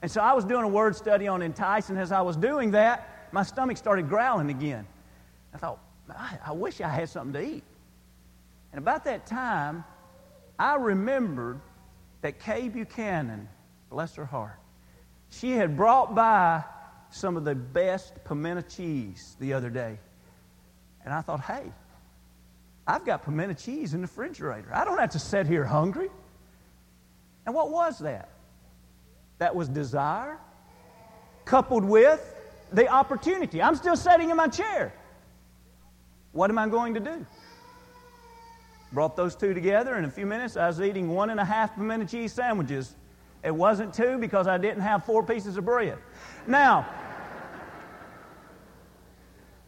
And 0.00 0.10
so 0.10 0.22
I 0.22 0.32
was 0.32 0.46
doing 0.46 0.64
a 0.64 0.68
word 0.68 0.96
study 0.96 1.28
on 1.28 1.42
entice, 1.42 1.90
and 1.90 1.98
as 1.98 2.10
I 2.10 2.22
was 2.22 2.38
doing 2.38 2.70
that, 2.70 3.28
my 3.32 3.42
stomach 3.42 3.76
started 3.76 4.08
growling 4.08 4.48
again. 4.48 4.86
I 5.52 5.58
thought, 5.58 5.78
I, 6.08 6.38
I 6.46 6.52
wish 6.52 6.80
I 6.80 6.88
had 6.88 7.10
something 7.10 7.34
to 7.34 7.46
eat. 7.46 7.64
And 8.72 8.78
about 8.78 9.04
that 9.04 9.26
time, 9.26 9.84
I 10.58 10.76
remembered 10.76 11.60
that 12.22 12.40
Kay 12.40 12.70
Buchanan, 12.70 13.46
bless 13.90 14.14
her 14.14 14.24
heart, 14.24 14.58
she 15.28 15.50
had 15.50 15.76
brought 15.76 16.14
by 16.14 16.64
some 17.10 17.36
of 17.36 17.44
the 17.44 17.54
best 17.54 18.24
pimento 18.24 18.62
cheese 18.62 19.36
the 19.38 19.52
other 19.52 19.68
day. 19.68 19.98
And 21.04 21.12
I 21.12 21.20
thought, 21.20 21.40
hey, 21.42 21.70
I've 22.86 23.04
got 23.04 23.22
pimento 23.22 23.52
cheese 23.52 23.92
in 23.92 24.00
the 24.00 24.06
refrigerator. 24.06 24.70
I 24.72 24.86
don't 24.86 24.98
have 24.98 25.10
to 25.10 25.18
sit 25.18 25.46
here 25.46 25.66
hungry. 25.66 26.08
And 27.46 27.54
what 27.54 27.70
was 27.70 27.98
that? 28.00 28.28
That 29.38 29.54
was 29.54 29.68
desire 29.68 30.38
coupled 31.44 31.84
with 31.84 32.34
the 32.72 32.88
opportunity. 32.88 33.60
I'm 33.60 33.74
still 33.74 33.96
sitting 33.96 34.30
in 34.30 34.36
my 34.36 34.48
chair. 34.48 34.92
What 36.32 36.50
am 36.50 36.58
I 36.58 36.68
going 36.68 36.94
to 36.94 37.00
do? 37.00 37.26
Brought 38.92 39.16
those 39.16 39.34
two 39.34 39.54
together. 39.54 39.96
In 39.96 40.04
a 40.04 40.10
few 40.10 40.26
minutes, 40.26 40.56
I 40.56 40.66
was 40.66 40.80
eating 40.80 41.08
one 41.08 41.30
and 41.30 41.40
a 41.40 41.44
half 41.44 41.74
pimento 41.74 42.06
cheese 42.06 42.32
sandwiches. 42.32 42.94
It 43.42 43.54
wasn't 43.54 43.92
two 43.92 44.18
because 44.18 44.46
I 44.46 44.58
didn't 44.58 44.82
have 44.82 45.04
four 45.04 45.22
pieces 45.22 45.56
of 45.56 45.64
bread. 45.64 45.98
Now, 46.46 46.86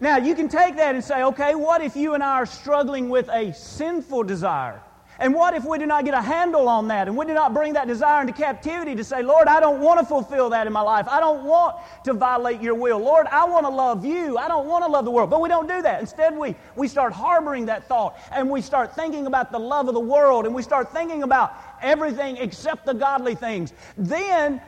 now 0.01 0.19
you 0.19 0.35
can 0.35 0.49
take 0.49 0.77
that 0.77 0.95
and 0.95 1.03
say, 1.03 1.23
okay, 1.25 1.55
what 1.55 1.83
if 1.83 1.97
you 1.97 2.15
and 2.15 2.23
I 2.23 2.35
are 2.35 2.47
struggling 2.47 3.09
with 3.09 3.29
a 3.31 3.53
sinful 3.53 4.25
desire? 4.25 4.81
And 5.19 5.33
what 5.33 5.55
if 5.55 5.65
we 5.65 5.79
do 5.79 5.87
not 5.87 6.05
get 6.05 6.15
a 6.15 6.21
handle 6.21 6.69
on 6.69 6.89
that 6.89 7.07
and 7.07 7.17
we 7.17 7.25
do 7.25 7.35
not 7.35 7.55
bring 7.55 7.75
that 7.75 7.87
desire 7.87 8.21
into 8.21 8.33
captivity 8.33 8.97
to 8.97 9.05
say, 9.05 9.23
Lord, 9.23 9.47
I 9.47 9.61
don't 9.61 9.81
want 9.81 10.01
to 10.01 10.07
fulfill 10.07 10.51
that 10.51 10.67
in 10.67 10.73
my 10.73 10.81
life. 10.81 11.07
I 11.09 11.21
don't 11.21 11.45
want 11.45 11.77
to 12.05 12.15
violate 12.15 12.61
your 12.61 12.75
will. 12.75 12.99
Lord, 12.99 13.27
I 13.29 13.45
want 13.45 13.65
to 13.65 13.71
love 13.71 14.05
you. 14.05 14.37
I 14.37 14.49
don't 14.49 14.67
want 14.67 14.85
to 14.85 14.91
love 14.91 15.05
the 15.05 15.13
world. 15.13 15.31
But 15.31 15.41
we 15.41 15.49
don't 15.49 15.69
do 15.69 15.83
that. 15.83 16.01
Instead, 16.01 16.37
we, 16.37 16.57
we 16.75 16.89
start 16.89 17.13
harboring 17.13 17.67
that 17.67 17.87
thought 17.87 18.19
and 18.33 18.51
we 18.51 18.61
start 18.61 18.97
thinking 18.97 19.27
about 19.27 19.53
the 19.53 19.59
love 19.59 19.87
of 19.87 19.95
the 19.95 20.01
world 20.01 20.47
and 20.47 20.55
we 20.55 20.63
start 20.63 20.93
thinking 20.93 21.23
about 21.23 21.55
everything 21.81 22.37
except 22.39 22.85
the 22.85 22.95
godly 22.95 23.37
things. 23.37 23.73
Then 23.97 24.61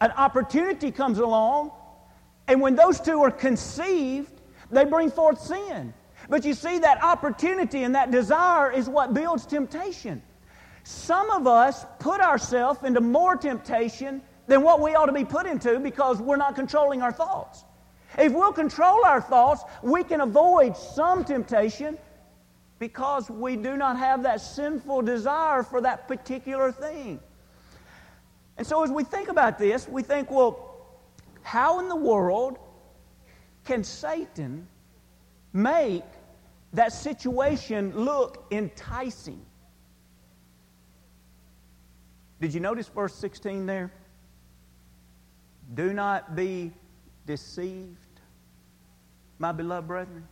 an 0.00 0.10
opportunity 0.12 0.90
comes 0.90 1.18
along, 1.18 1.70
and 2.48 2.60
when 2.60 2.74
those 2.74 3.00
two 3.00 3.22
are 3.22 3.30
conceived, 3.30 4.40
they 4.70 4.84
bring 4.84 5.10
forth 5.10 5.40
sin. 5.40 5.94
But 6.28 6.44
you 6.44 6.54
see, 6.54 6.78
that 6.78 7.02
opportunity 7.02 7.82
and 7.82 7.94
that 7.94 8.10
desire 8.10 8.70
is 8.70 8.88
what 8.88 9.14
builds 9.14 9.46
temptation. 9.46 10.22
Some 10.84 11.30
of 11.30 11.46
us 11.46 11.86
put 11.98 12.20
ourselves 12.20 12.82
into 12.82 13.00
more 13.00 13.36
temptation 13.36 14.22
than 14.46 14.62
what 14.62 14.80
we 14.80 14.94
ought 14.94 15.06
to 15.06 15.12
be 15.12 15.24
put 15.24 15.46
into 15.46 15.78
because 15.80 16.20
we're 16.20 16.36
not 16.36 16.54
controlling 16.54 17.02
our 17.02 17.12
thoughts. 17.12 17.64
If 18.18 18.32
we'll 18.32 18.52
control 18.52 19.04
our 19.04 19.20
thoughts, 19.20 19.64
we 19.82 20.04
can 20.04 20.20
avoid 20.20 20.76
some 20.76 21.24
temptation 21.24 21.98
because 22.78 23.30
we 23.30 23.56
do 23.56 23.76
not 23.76 23.98
have 23.98 24.22
that 24.24 24.40
sinful 24.40 25.02
desire 25.02 25.62
for 25.62 25.80
that 25.80 26.06
particular 26.06 26.70
thing. 26.70 27.20
And 28.56 28.66
so, 28.66 28.84
as 28.84 28.90
we 28.90 29.02
think 29.02 29.28
about 29.28 29.58
this, 29.58 29.88
we 29.88 30.02
think, 30.02 30.30
well, 30.30 30.76
how 31.42 31.80
in 31.80 31.88
the 31.88 31.96
world 31.96 32.58
can 33.64 33.82
Satan 33.82 34.68
make 35.52 36.04
that 36.74 36.92
situation 36.92 37.92
look 37.96 38.46
enticing. 38.50 39.40
Did 42.40 42.52
you 42.52 42.60
notice 42.60 42.88
verse 42.88 43.14
16 43.14 43.64
there? 43.64 43.92
Do 45.72 45.92
not 45.92 46.36
be 46.36 46.72
deceived, 47.26 48.20
my 49.38 49.52
beloved 49.52 49.88
brethren. 49.88 50.28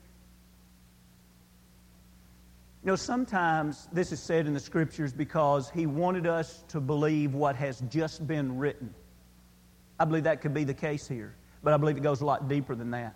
You 2.85 2.89
know, 2.89 2.97
sometimes 2.97 3.89
this 3.93 4.11
is 4.11 4.21
said 4.21 4.47
in 4.49 4.53
the 4.53 4.61
scriptures 4.61 5.13
because 5.13 5.71
he 5.71 5.87
wanted 5.87 6.27
us 6.27 6.65
to 6.69 6.81
believe 6.81 7.35
what 7.35 7.55
has 7.55 7.81
just 7.89 8.27
been 8.27 8.59
written. 8.59 8.93
I 10.01 10.05
believe 10.05 10.25
that 10.25 10.41
could 10.41 10.53
be 10.53 10.65
the 10.65 10.75
case 10.75 11.07
here, 11.07 11.37
but 11.63 11.73
I 11.73 11.77
believe 11.77 11.97
it 11.97 12.03
goes 12.03 12.21
a 12.21 12.27
lot 12.27 12.49
deeper 12.49 12.75
than 12.75 12.91
that. 12.91 13.15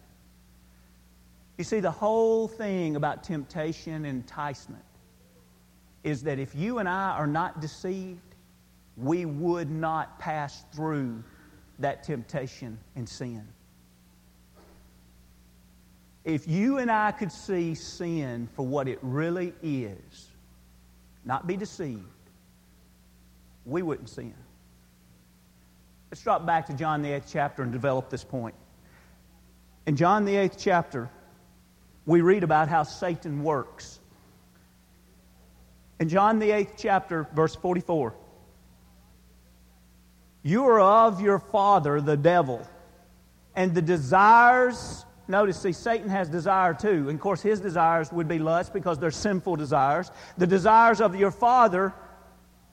You 1.59 1.65
see, 1.65 1.81
the 1.81 1.91
whole 1.91 2.49
thing 2.49 2.97
about 2.97 3.25
temptation 3.25 3.95
and 3.95 4.07
enticement 4.07 4.85
is 6.05 6.23
that 6.25 6.39
if 6.39 6.55
you 6.55 6.79
and 6.79 6.89
I 6.89 7.11
are 7.11 7.27
not 7.27 7.61
deceived, 7.61 8.21
we 8.97 9.25
would 9.25 9.71
not 9.71 10.19
pass 10.19 10.65
through 10.75 11.23
that 11.79 12.03
temptation 12.05 12.79
and 12.95 13.09
sin. 13.09 13.47
If 16.25 16.49
you 16.49 16.79
and 16.79 16.91
I 16.91 17.13
could 17.13 17.31
see 17.31 17.75
sin 17.75 18.49
for 18.55 18.67
what 18.67 18.89
it 18.89 18.99
really 19.01 19.55
is, 19.63 20.29
not 21.25 21.47
be 21.47 21.57
deceived, 21.57 22.03
we 23.65 23.83
wouldn't 23.83 24.09
sin. 24.09 24.35
Let's 26.11 26.23
drop 26.23 26.47
back 26.47 26.67
to 26.67 26.75
John 26.75 27.03
the 27.03 27.11
8th 27.11 27.31
chapter 27.31 27.63
and 27.63 27.73
develop 27.73 28.11
this 28.11 28.25
point. 28.25 28.55
In 29.87 29.97
John 29.97 30.25
the 30.25 30.35
8th 30.35 30.57
chapter, 30.59 31.11
we 32.07 32.21
read 32.21 32.45
about 32.45 32.69
how 32.69 32.85
Satan 32.85 33.43
works. 33.43 33.99
In 35.99 36.09
John, 36.09 36.39
the 36.39 36.53
eighth 36.53 36.75
chapter, 36.77 37.27
verse 37.35 37.55
44, 37.57 38.15
you 40.43 40.65
are 40.67 40.81
of 40.81 41.21
your 41.21 41.41
father, 41.41 42.01
the 42.01 42.17
devil, 42.17 42.65
and 43.57 43.75
the 43.75 43.83
desires. 43.83 45.05
Notice, 45.27 45.61
see, 45.61 45.73
Satan 45.73 46.09
has 46.09 46.29
desire 46.29 46.73
too. 46.73 47.09
And 47.09 47.15
of 47.15 47.21
course, 47.21 47.43
his 47.43 47.61
desires 47.61 48.13
would 48.13 48.29
be 48.29 48.39
lust 48.39 48.73
because 48.73 48.99
they're 48.99 49.11
sinful 49.11 49.57
desires. 49.57 50.13
The 50.39 50.47
desires 50.47 51.01
of 51.01 51.17
your 51.17 51.33
father, 51.33 51.93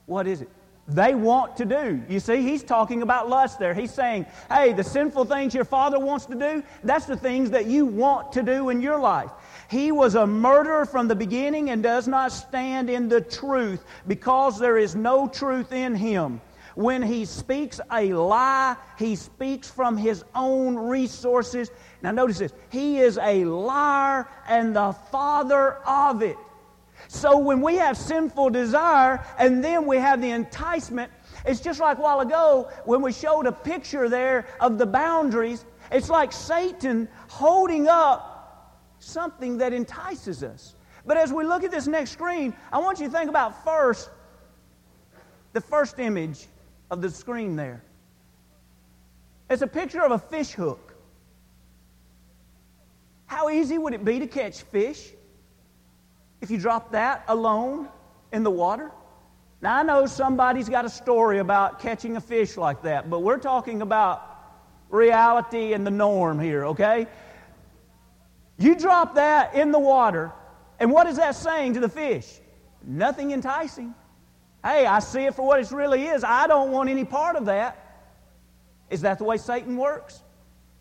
what 0.06 0.28
is 0.28 0.42
it? 0.42 0.50
They 0.86 1.14
want 1.14 1.56
to 1.56 1.64
do. 1.64 2.02
You 2.08 2.20
see, 2.20 2.42
he's 2.42 2.62
talking 2.62 3.02
about 3.02 3.28
lust 3.28 3.58
there. 3.58 3.72
He's 3.72 3.92
saying, 3.92 4.26
hey, 4.50 4.72
the 4.72 4.84
sinful 4.84 5.24
things 5.24 5.54
your 5.54 5.64
father 5.64 5.98
wants 5.98 6.26
to 6.26 6.34
do, 6.34 6.62
that's 6.82 7.06
the 7.06 7.16
things 7.16 7.50
that 7.50 7.66
you 7.66 7.86
want 7.86 8.32
to 8.32 8.42
do 8.42 8.68
in 8.68 8.82
your 8.82 8.98
life. 8.98 9.30
He 9.70 9.92
was 9.92 10.14
a 10.14 10.26
murderer 10.26 10.84
from 10.84 11.08
the 11.08 11.16
beginning 11.16 11.70
and 11.70 11.82
does 11.82 12.06
not 12.06 12.32
stand 12.32 12.90
in 12.90 13.08
the 13.08 13.20
truth 13.20 13.84
because 14.06 14.58
there 14.58 14.76
is 14.76 14.94
no 14.94 15.26
truth 15.26 15.72
in 15.72 15.94
him. 15.94 16.40
When 16.74 17.02
he 17.02 17.24
speaks 17.24 17.80
a 17.92 18.12
lie, 18.12 18.76
he 18.98 19.16
speaks 19.16 19.70
from 19.70 19.96
his 19.96 20.24
own 20.34 20.76
resources. 20.76 21.70
Now, 22.02 22.10
notice 22.10 22.38
this 22.38 22.52
he 22.70 22.98
is 22.98 23.16
a 23.18 23.44
liar 23.44 24.28
and 24.48 24.74
the 24.74 24.92
father 25.10 25.74
of 25.86 26.22
it. 26.22 26.36
So 27.08 27.38
when 27.38 27.60
we 27.60 27.76
have 27.76 27.96
sinful 27.96 28.50
desire 28.50 29.24
and 29.38 29.62
then 29.62 29.86
we 29.86 29.96
have 29.96 30.20
the 30.20 30.30
enticement, 30.30 31.10
it's 31.44 31.60
just 31.60 31.80
like 31.80 31.98
a 31.98 32.00
while 32.00 32.20
ago 32.20 32.70
when 32.84 33.02
we 33.02 33.12
showed 33.12 33.46
a 33.46 33.52
picture 33.52 34.08
there 34.08 34.46
of 34.60 34.78
the 34.78 34.86
boundaries. 34.86 35.64
It's 35.92 36.08
like 36.08 36.32
Satan 36.32 37.08
holding 37.28 37.88
up 37.88 38.80
something 38.98 39.58
that 39.58 39.72
entices 39.72 40.42
us. 40.42 40.74
But 41.06 41.18
as 41.18 41.32
we 41.32 41.44
look 41.44 41.64
at 41.64 41.70
this 41.70 41.86
next 41.86 42.12
screen, 42.12 42.54
I 42.72 42.78
want 42.78 42.98
you 42.98 43.06
to 43.06 43.12
think 43.12 43.28
about 43.28 43.64
first 43.64 44.10
the 45.52 45.60
first 45.60 45.98
image 45.98 46.46
of 46.90 47.00
the 47.00 47.10
screen 47.10 47.56
there. 47.56 47.82
It's 49.50 49.62
a 49.62 49.66
picture 49.66 50.02
of 50.02 50.12
a 50.12 50.18
fish 50.18 50.52
hook. 50.52 50.94
How 53.26 53.50
easy 53.50 53.78
would 53.78 53.94
it 53.94 54.04
be 54.04 54.18
to 54.18 54.26
catch 54.26 54.62
fish? 54.62 55.12
If 56.44 56.50
you 56.50 56.58
drop 56.58 56.92
that 56.92 57.24
alone 57.28 57.88
in 58.30 58.42
the 58.42 58.50
water? 58.50 58.90
Now, 59.62 59.78
I 59.78 59.82
know 59.82 60.04
somebody's 60.04 60.68
got 60.68 60.84
a 60.84 60.90
story 60.90 61.38
about 61.38 61.80
catching 61.80 62.18
a 62.18 62.20
fish 62.20 62.58
like 62.58 62.82
that, 62.82 63.08
but 63.08 63.20
we're 63.20 63.38
talking 63.38 63.80
about 63.80 64.30
reality 64.90 65.72
and 65.72 65.86
the 65.86 65.90
norm 65.90 66.38
here, 66.38 66.66
okay? 66.66 67.06
You 68.58 68.74
drop 68.74 69.14
that 69.14 69.54
in 69.54 69.72
the 69.72 69.78
water, 69.78 70.32
and 70.78 70.92
what 70.92 71.06
is 71.06 71.16
that 71.16 71.34
saying 71.34 71.74
to 71.74 71.80
the 71.80 71.88
fish? 71.88 72.40
Nothing 72.82 73.30
enticing. 73.32 73.94
Hey, 74.62 74.84
I 74.84 74.98
see 74.98 75.24
it 75.24 75.34
for 75.34 75.46
what 75.46 75.60
it 75.60 75.70
really 75.70 76.04
is. 76.04 76.24
I 76.24 76.46
don't 76.46 76.72
want 76.72 76.90
any 76.90 77.06
part 77.06 77.36
of 77.36 77.46
that. 77.46 78.04
Is 78.90 79.00
that 79.00 79.16
the 79.16 79.24
way 79.24 79.38
Satan 79.38 79.78
works? 79.78 80.22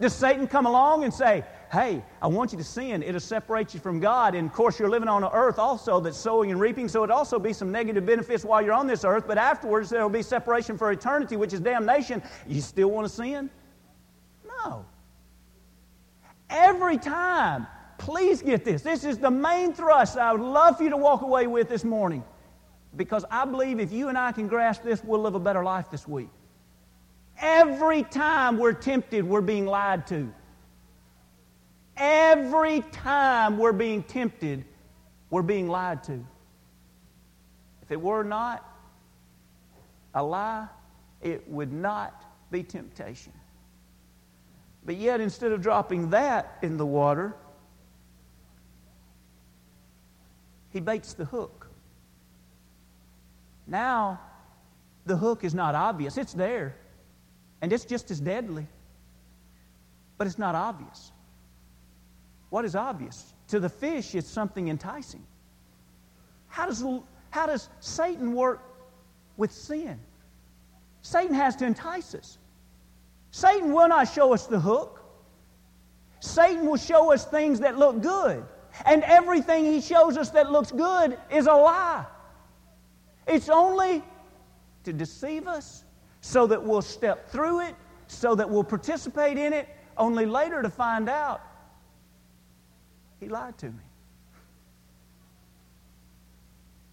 Does 0.01 0.13
Satan 0.13 0.45
come 0.45 0.65
along 0.65 1.05
and 1.05 1.13
say, 1.13 1.45
hey, 1.73 2.03
I 2.21 2.27
want 2.27 2.51
you 2.51 2.57
to 2.59 2.63
sin. 2.63 3.01
It'll 3.01 3.19
separate 3.19 3.73
you 3.73 3.79
from 3.79 3.99
God. 3.99 4.35
And 4.35 4.47
of 4.47 4.53
course, 4.53 4.79
you're 4.79 4.89
living 4.89 5.09
on 5.09 5.23
an 5.23 5.31
earth 5.33 5.57
also 5.57 5.99
that's 5.99 6.17
sowing 6.17 6.51
and 6.51 6.59
reaping, 6.59 6.87
so 6.87 7.03
it'll 7.03 7.15
also 7.15 7.39
be 7.39 7.51
some 7.51 7.71
negative 7.71 8.05
benefits 8.05 8.45
while 8.45 8.61
you're 8.61 8.73
on 8.73 8.85
this 8.85 9.03
earth, 9.03 9.25
but 9.27 9.39
afterwards 9.39 9.89
there 9.89 10.03
will 10.03 10.09
be 10.09 10.21
separation 10.21 10.77
for 10.77 10.91
eternity, 10.91 11.35
which 11.35 11.51
is 11.51 11.59
damnation. 11.59 12.21
You 12.47 12.61
still 12.61 12.91
want 12.91 13.07
to 13.07 13.13
sin? 13.13 13.49
No. 14.45 14.85
Every 16.49 16.97
time, 16.97 17.65
please 17.97 18.43
get 18.43 18.63
this. 18.63 18.83
This 18.83 19.03
is 19.03 19.17
the 19.17 19.31
main 19.31 19.73
thrust 19.73 20.17
I 20.17 20.31
would 20.31 20.41
love 20.41 20.77
for 20.77 20.83
you 20.83 20.91
to 20.91 20.97
walk 20.97 21.23
away 21.23 21.47
with 21.47 21.69
this 21.69 21.83
morning. 21.83 22.23
Because 22.95 23.25
I 23.31 23.45
believe 23.45 23.79
if 23.79 23.91
you 23.91 24.09
and 24.09 24.17
I 24.17 24.31
can 24.31 24.47
grasp 24.47 24.83
this, 24.83 25.03
we'll 25.03 25.21
live 25.21 25.33
a 25.33 25.39
better 25.39 25.63
life 25.63 25.89
this 25.89 26.07
week. 26.07 26.29
Every 27.41 28.03
time 28.03 28.59
we're 28.59 28.73
tempted, 28.73 29.27
we're 29.27 29.41
being 29.41 29.65
lied 29.65 30.05
to. 30.07 30.31
Every 31.95 32.81
time 32.81 33.57
we're 33.57 33.73
being 33.73 34.03
tempted, 34.03 34.65
we're 35.29 35.41
being 35.41 35.67
lied 35.67 36.03
to. 36.05 36.25
If 37.81 37.91
it 37.91 38.01
were 38.01 38.23
not 38.23 38.67
a 40.13 40.23
lie, 40.23 40.67
it 41.21 41.47
would 41.49 41.71
not 41.71 42.25
be 42.51 42.63
temptation. 42.63 43.33
But 44.85 44.95
yet, 44.95 45.21
instead 45.21 45.51
of 45.51 45.61
dropping 45.61 46.09
that 46.09 46.57
in 46.61 46.77
the 46.77 46.85
water, 46.85 47.35
he 50.71 50.79
baits 50.79 51.13
the 51.13 51.25
hook. 51.25 51.69
Now, 53.65 54.19
the 55.05 55.15
hook 55.15 55.43
is 55.43 55.53
not 55.53 55.75
obvious. 55.75 56.17
It's 56.17 56.33
there, 56.33 56.75
and 57.61 57.71
it's 57.71 57.85
just 57.85 58.11
as 58.11 58.19
deadly, 58.19 58.67
but 60.17 60.27
it's 60.27 60.39
not 60.39 60.55
obvious. 60.55 61.11
What 62.53 62.65
is 62.65 62.75
obvious? 62.75 63.33
To 63.47 63.59
the 63.59 63.67
fish, 63.67 64.13
it's 64.13 64.29
something 64.29 64.67
enticing. 64.67 65.25
How 66.49 66.67
does, 66.67 66.85
how 67.31 67.47
does 67.47 67.67
Satan 67.79 68.35
work 68.35 68.61
with 69.37 69.51
sin? 69.51 69.99
Satan 71.01 71.33
has 71.33 71.55
to 71.55 71.65
entice 71.65 72.13
us. 72.13 72.37
Satan 73.31 73.73
will 73.73 73.87
not 73.87 74.03
show 74.03 74.35
us 74.35 74.45
the 74.45 74.59
hook. 74.59 75.03
Satan 76.19 76.67
will 76.67 76.77
show 76.77 77.11
us 77.11 77.25
things 77.25 77.59
that 77.61 77.79
look 77.79 78.03
good. 78.03 78.45
And 78.85 79.01
everything 79.01 79.65
he 79.65 79.81
shows 79.81 80.15
us 80.15 80.29
that 80.29 80.51
looks 80.51 80.71
good 80.71 81.17
is 81.31 81.47
a 81.47 81.55
lie. 81.55 82.05
It's 83.25 83.49
only 83.49 84.03
to 84.83 84.93
deceive 84.93 85.47
us 85.47 85.85
so 86.21 86.45
that 86.45 86.63
we'll 86.63 86.83
step 86.83 87.31
through 87.31 87.61
it, 87.61 87.73
so 88.05 88.35
that 88.35 88.47
we'll 88.47 88.63
participate 88.63 89.39
in 89.39 89.53
it, 89.53 89.67
only 89.97 90.27
later 90.27 90.61
to 90.61 90.69
find 90.69 91.09
out 91.09 91.41
he 93.23 93.29
lied 93.29 93.57
to 93.59 93.67
me. 93.67 93.83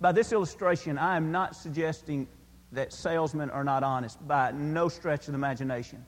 By 0.00 0.12
this 0.12 0.32
illustration, 0.32 0.96
I 0.96 1.16
am 1.16 1.30
not 1.30 1.56
suggesting 1.56 2.26
that 2.72 2.92
salesmen 2.92 3.50
are 3.50 3.64
not 3.64 3.82
honest 3.82 4.16
by 4.26 4.52
no 4.52 4.88
stretch 4.88 5.26
of 5.26 5.32
the 5.32 5.34
imagination. 5.34 6.04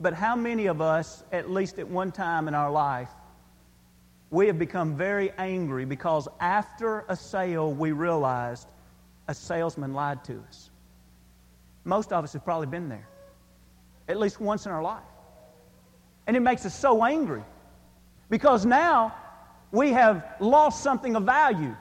But 0.00 0.12
how 0.12 0.36
many 0.36 0.66
of 0.66 0.82
us, 0.82 1.24
at 1.32 1.50
least 1.50 1.78
at 1.78 1.88
one 1.88 2.12
time 2.12 2.48
in 2.48 2.54
our 2.54 2.70
life, 2.70 3.08
we 4.30 4.48
have 4.48 4.58
become 4.58 4.96
very 4.96 5.30
angry 5.38 5.84
because 5.86 6.28
after 6.40 7.04
a 7.08 7.16
sale 7.16 7.72
we 7.72 7.92
realized 7.92 8.68
a 9.28 9.34
salesman 9.34 9.94
lied 9.94 10.24
to 10.24 10.42
us? 10.48 10.70
Most 11.84 12.12
of 12.12 12.24
us 12.24 12.32
have 12.34 12.44
probably 12.44 12.66
been 12.66 12.88
there, 12.88 13.08
at 14.08 14.18
least 14.18 14.40
once 14.40 14.66
in 14.66 14.72
our 14.72 14.82
life. 14.82 15.04
And 16.26 16.36
it 16.36 16.40
makes 16.40 16.66
us 16.66 16.74
so 16.74 17.04
angry 17.04 17.44
because 18.28 18.66
now 18.66 19.14
we 19.72 19.92
have 19.92 20.24
lost 20.40 20.82
something 20.82 21.16
of 21.16 21.24
value. 21.24 21.74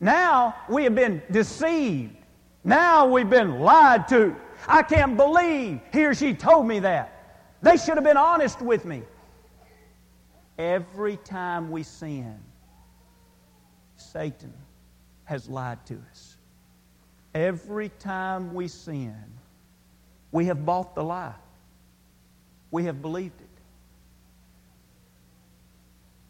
Now 0.00 0.54
we 0.68 0.84
have 0.84 0.94
been 0.94 1.22
deceived. 1.30 2.16
Now 2.64 3.06
we've 3.06 3.28
been 3.28 3.60
lied 3.60 4.08
to. 4.08 4.34
I 4.66 4.82
can't 4.82 5.16
believe 5.16 5.80
he 5.92 6.04
or 6.06 6.14
she 6.14 6.34
told 6.34 6.66
me 6.66 6.80
that. 6.80 7.10
They 7.62 7.76
should 7.76 7.94
have 7.94 8.04
been 8.04 8.16
honest 8.16 8.60
with 8.60 8.84
me. 8.84 9.02
Every 10.58 11.16
time 11.18 11.70
we 11.70 11.82
sin, 11.82 12.38
Satan 13.96 14.52
has 15.24 15.48
lied 15.48 15.84
to 15.86 16.00
us. 16.10 16.36
Every 17.34 17.88
time 17.88 18.54
we 18.54 18.68
sin, 18.68 19.16
we 20.30 20.44
have 20.46 20.64
bought 20.64 20.94
the 20.94 21.02
lie. 21.02 21.34
We 22.70 22.84
have 22.84 23.02
believed 23.02 23.40
it. 23.40 23.43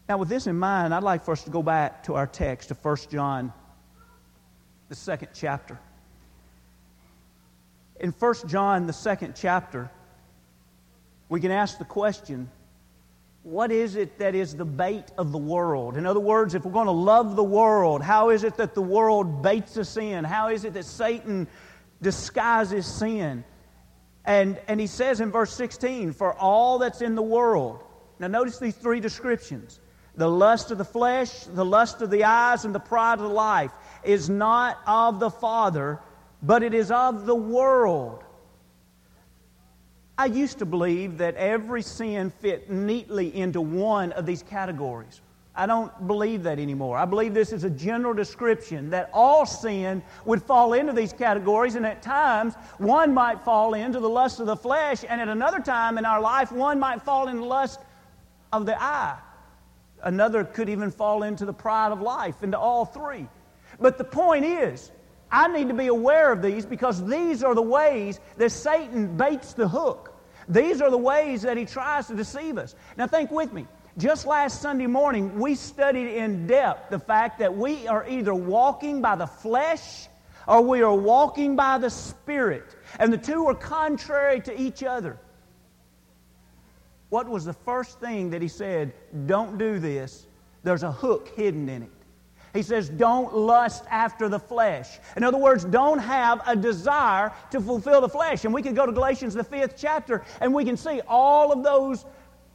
Now, 0.07 0.19
with 0.19 0.29
this 0.29 0.45
in 0.45 0.57
mind, 0.57 0.93
I'd 0.93 1.03
like 1.03 1.23
for 1.23 1.31
us 1.31 1.43
to 1.43 1.49
go 1.49 1.63
back 1.63 2.03
to 2.03 2.13
our 2.13 2.27
text, 2.27 2.69
to 2.69 2.75
1 2.75 2.97
John, 3.09 3.51
the 4.87 4.95
second 4.95 5.29
chapter. 5.33 5.79
In 7.99 8.11
1 8.11 8.35
John, 8.47 8.85
the 8.85 8.93
second 8.93 9.33
chapter, 9.35 9.89
we 11.27 11.39
can 11.39 11.49
ask 11.49 11.79
the 11.79 11.85
question 11.85 12.51
what 13.41 13.71
is 13.71 13.95
it 13.95 14.17
that 14.17 14.33
is 14.33 14.55
the 14.55 14.65
bait 14.65 15.05
of 15.19 15.31
the 15.31 15.37
world? 15.37 15.97
In 15.97 16.05
other 16.07 16.19
words, 16.19 16.55
if 16.55 16.65
we're 16.65 16.71
going 16.71 16.87
to 16.87 16.91
love 16.91 17.35
the 17.35 17.43
world, 17.43 18.01
how 18.01 18.31
is 18.31 18.43
it 18.43 18.57
that 18.57 18.73
the 18.73 18.81
world 18.81 19.43
baits 19.43 19.77
us 19.77 19.97
in? 19.97 20.23
How 20.23 20.49
is 20.49 20.65
it 20.65 20.73
that 20.73 20.85
Satan 20.85 21.47
disguises 22.01 22.87
sin? 22.87 23.43
And, 24.25 24.59
and 24.67 24.79
he 24.79 24.87
says 24.87 25.21
in 25.21 25.31
verse 25.31 25.53
16, 25.53 26.13
for 26.13 26.33
all 26.33 26.79
that's 26.79 27.01
in 27.01 27.13
the 27.13 27.21
world. 27.21 27.83
Now, 28.17 28.27
notice 28.27 28.57
these 28.57 28.75
three 28.75 28.99
descriptions 28.99 29.79
the 30.17 30.29
lust 30.29 30.71
of 30.71 30.77
the 30.77 30.85
flesh, 30.85 31.43
the 31.43 31.65
lust 31.65 32.01
of 32.01 32.09
the 32.09 32.23
eyes, 32.23 32.65
and 32.65 32.73
the 32.73 32.79
pride 32.79 33.19
of 33.19 33.31
life 33.31 33.71
is 34.03 34.29
not 34.29 34.79
of 34.87 35.19
the 35.19 35.29
Father, 35.29 35.99
but 36.41 36.63
it 36.63 36.73
is 36.73 36.91
of 36.91 37.25
the 37.25 37.35
world. 37.35 38.23
I 40.17 40.27
used 40.27 40.59
to 40.59 40.65
believe 40.65 41.17
that 41.17 41.35
every 41.35 41.81
sin 41.81 42.29
fit 42.29 42.69
neatly 42.69 43.35
into 43.35 43.59
one 43.59 44.13
of 44.13 44.25
these 44.25 44.43
categories. 44.43 45.21
I 45.57 45.65
don't 45.65 46.07
believe 46.07 46.43
that 46.43 46.59
anymore. 46.59 46.97
I 46.97 47.05
believe 47.05 47.33
this 47.33 47.53
is 47.53 47.63
a 47.63 47.69
general 47.69 48.13
description 48.13 48.89
that 48.89 49.09
all 49.13 49.45
sin 49.45 50.03
would 50.25 50.41
fall 50.43 50.73
into 50.73 50.93
these 50.93 51.13
categories, 51.13 51.75
and 51.75 51.85
at 51.85 52.01
times 52.01 52.55
one 52.77 53.13
might 53.13 53.41
fall 53.41 53.73
into 53.73 53.99
the 53.99 54.09
lust 54.09 54.39
of 54.39 54.47
the 54.47 54.55
flesh, 54.55 55.03
and 55.07 55.19
at 55.19 55.29
another 55.29 55.59
time 55.59 55.97
in 55.97 56.05
our 56.05 56.21
life, 56.21 56.51
one 56.51 56.79
might 56.79 57.01
fall 57.01 57.27
in 57.27 57.37
the 57.37 57.45
lust 57.45 57.79
of 58.51 58.65
the 58.65 58.81
eye. 58.81 59.17
Another 60.05 60.43
could 60.45 60.69
even 60.69 60.91
fall 60.91 61.23
into 61.23 61.45
the 61.45 61.53
pride 61.53 61.91
of 61.91 61.99
life, 61.99 62.43
into 62.43 62.57
all 62.57 62.85
three. 62.85 63.27
But 63.79 63.97
the 63.97 64.03
point 64.03 64.45
is, 64.45 64.91
I 65.31 65.47
need 65.47 65.67
to 65.67 65.73
be 65.73 65.87
aware 65.87 66.31
of 66.31 66.41
these 66.41 66.65
because 66.65 67.03
these 67.05 67.43
are 67.43 67.55
the 67.55 67.61
ways 67.61 68.19
that 68.37 68.51
Satan 68.51 69.17
baits 69.17 69.53
the 69.53 69.67
hook. 69.67 70.13
These 70.47 70.79
are 70.79 70.91
the 70.91 70.97
ways 70.97 71.41
that 71.41 71.57
he 71.57 71.65
tries 71.65 72.05
to 72.07 72.15
deceive 72.15 72.59
us. 72.59 72.75
Now, 72.97 73.07
think 73.07 73.31
with 73.31 73.51
me. 73.51 73.65
Just 73.97 74.27
last 74.27 74.61
Sunday 74.61 74.87
morning, 74.87 75.39
we 75.39 75.55
studied 75.55 76.15
in 76.15 76.45
depth 76.45 76.91
the 76.91 76.99
fact 76.99 77.39
that 77.39 77.55
we 77.55 77.87
are 77.87 78.07
either 78.07 78.35
walking 78.35 79.01
by 79.01 79.15
the 79.15 79.25
flesh 79.25 80.07
or 80.47 80.61
we 80.61 80.81
are 80.81 80.93
walking 80.93 81.55
by 81.55 81.79
the 81.79 81.89
Spirit. 81.89 82.75
And 82.99 83.11
the 83.11 83.17
two 83.17 83.47
are 83.47 83.55
contrary 83.55 84.39
to 84.41 84.61
each 84.61 84.83
other. 84.83 85.17
What 87.09 87.27
was 87.29 87.45
the 87.45 87.53
first 87.53 87.99
thing 87.99 88.31
that 88.31 88.41
he 88.41 88.47
said? 88.47 88.93
Don't 89.25 89.57
do 89.57 89.79
this. 89.79 90.27
There's 90.63 90.83
a 90.83 90.91
hook 90.91 91.31
hidden 91.35 91.69
in 91.69 91.83
it. 91.83 91.91
He 92.53 92.63
says, 92.63 92.87
don't 92.87 93.35
lust 93.35 93.83
after 93.91 94.29
the 94.29 94.39
flesh. 94.39 94.99
In 95.17 95.23
other 95.23 95.37
words, 95.37 95.65
don't 95.65 95.99
have 95.99 96.41
a 96.47 96.55
desire 96.55 97.33
to 97.51 97.59
fulfill 97.59 97.99
the 97.99 98.09
flesh. 98.09 98.45
And 98.45 98.53
we 98.53 98.61
can 98.61 98.73
go 98.73 98.85
to 98.85 98.93
Galatians, 98.93 99.33
the 99.33 99.43
fifth 99.43 99.75
chapter, 99.77 100.23
and 100.39 100.53
we 100.53 100.63
can 100.63 100.77
see 100.77 101.01
all 101.07 101.51
of 101.51 101.63
those 101.63 102.05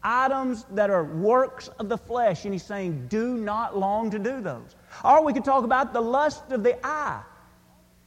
items 0.02 0.64
that 0.70 0.88
are 0.88 1.04
works 1.04 1.68
of 1.78 1.90
the 1.90 1.98
flesh. 1.98 2.46
And 2.46 2.54
he's 2.54 2.62
saying, 2.62 3.08
do 3.08 3.36
not 3.36 3.76
long 3.76 4.10
to 4.10 4.18
do 4.18 4.40
those. 4.40 4.74
Or 5.04 5.22
we 5.22 5.34
could 5.34 5.44
talk 5.44 5.64
about 5.64 5.92
the 5.92 6.00
lust 6.00 6.50
of 6.50 6.62
the 6.62 6.78
eye. 6.84 7.20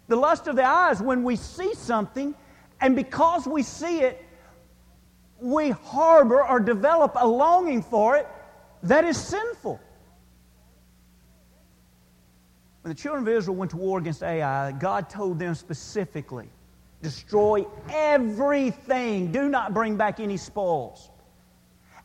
The 0.08 0.16
lust 0.16 0.48
of 0.48 0.56
the 0.56 0.64
eye 0.64 0.92
is 0.92 1.00
when 1.00 1.24
we 1.24 1.36
see 1.36 1.76
something, 1.76 2.34
and 2.82 2.96
because 2.96 3.46
we 3.48 3.62
see 3.62 4.00
it, 4.00 4.26
we 5.44 5.72
harbor 5.72 6.42
or 6.44 6.60
develop 6.60 7.14
a 7.20 7.28
longing 7.28 7.84
for 7.84 8.16
it 8.16 8.28
that 8.84 9.04
is 9.04 9.18
sinful. 9.18 9.80
When 12.82 12.94
the 12.94 13.00
children 13.00 13.28
of 13.28 13.30
Israel 13.30 13.58
went 13.58 13.72
to 13.72 13.78
war 13.78 14.00
against 14.00 14.24
Ai, 14.24 14.72
God 14.72 15.10
told 15.10 15.40
them 15.40 15.54
specifically 15.54 16.50
destroy 17.02 17.66
everything, 17.90 19.32
do 19.34 19.50
not 19.50 19.74
bring 19.74 19.98
back 19.98 20.22
any 20.22 20.38
spoils. 20.38 21.10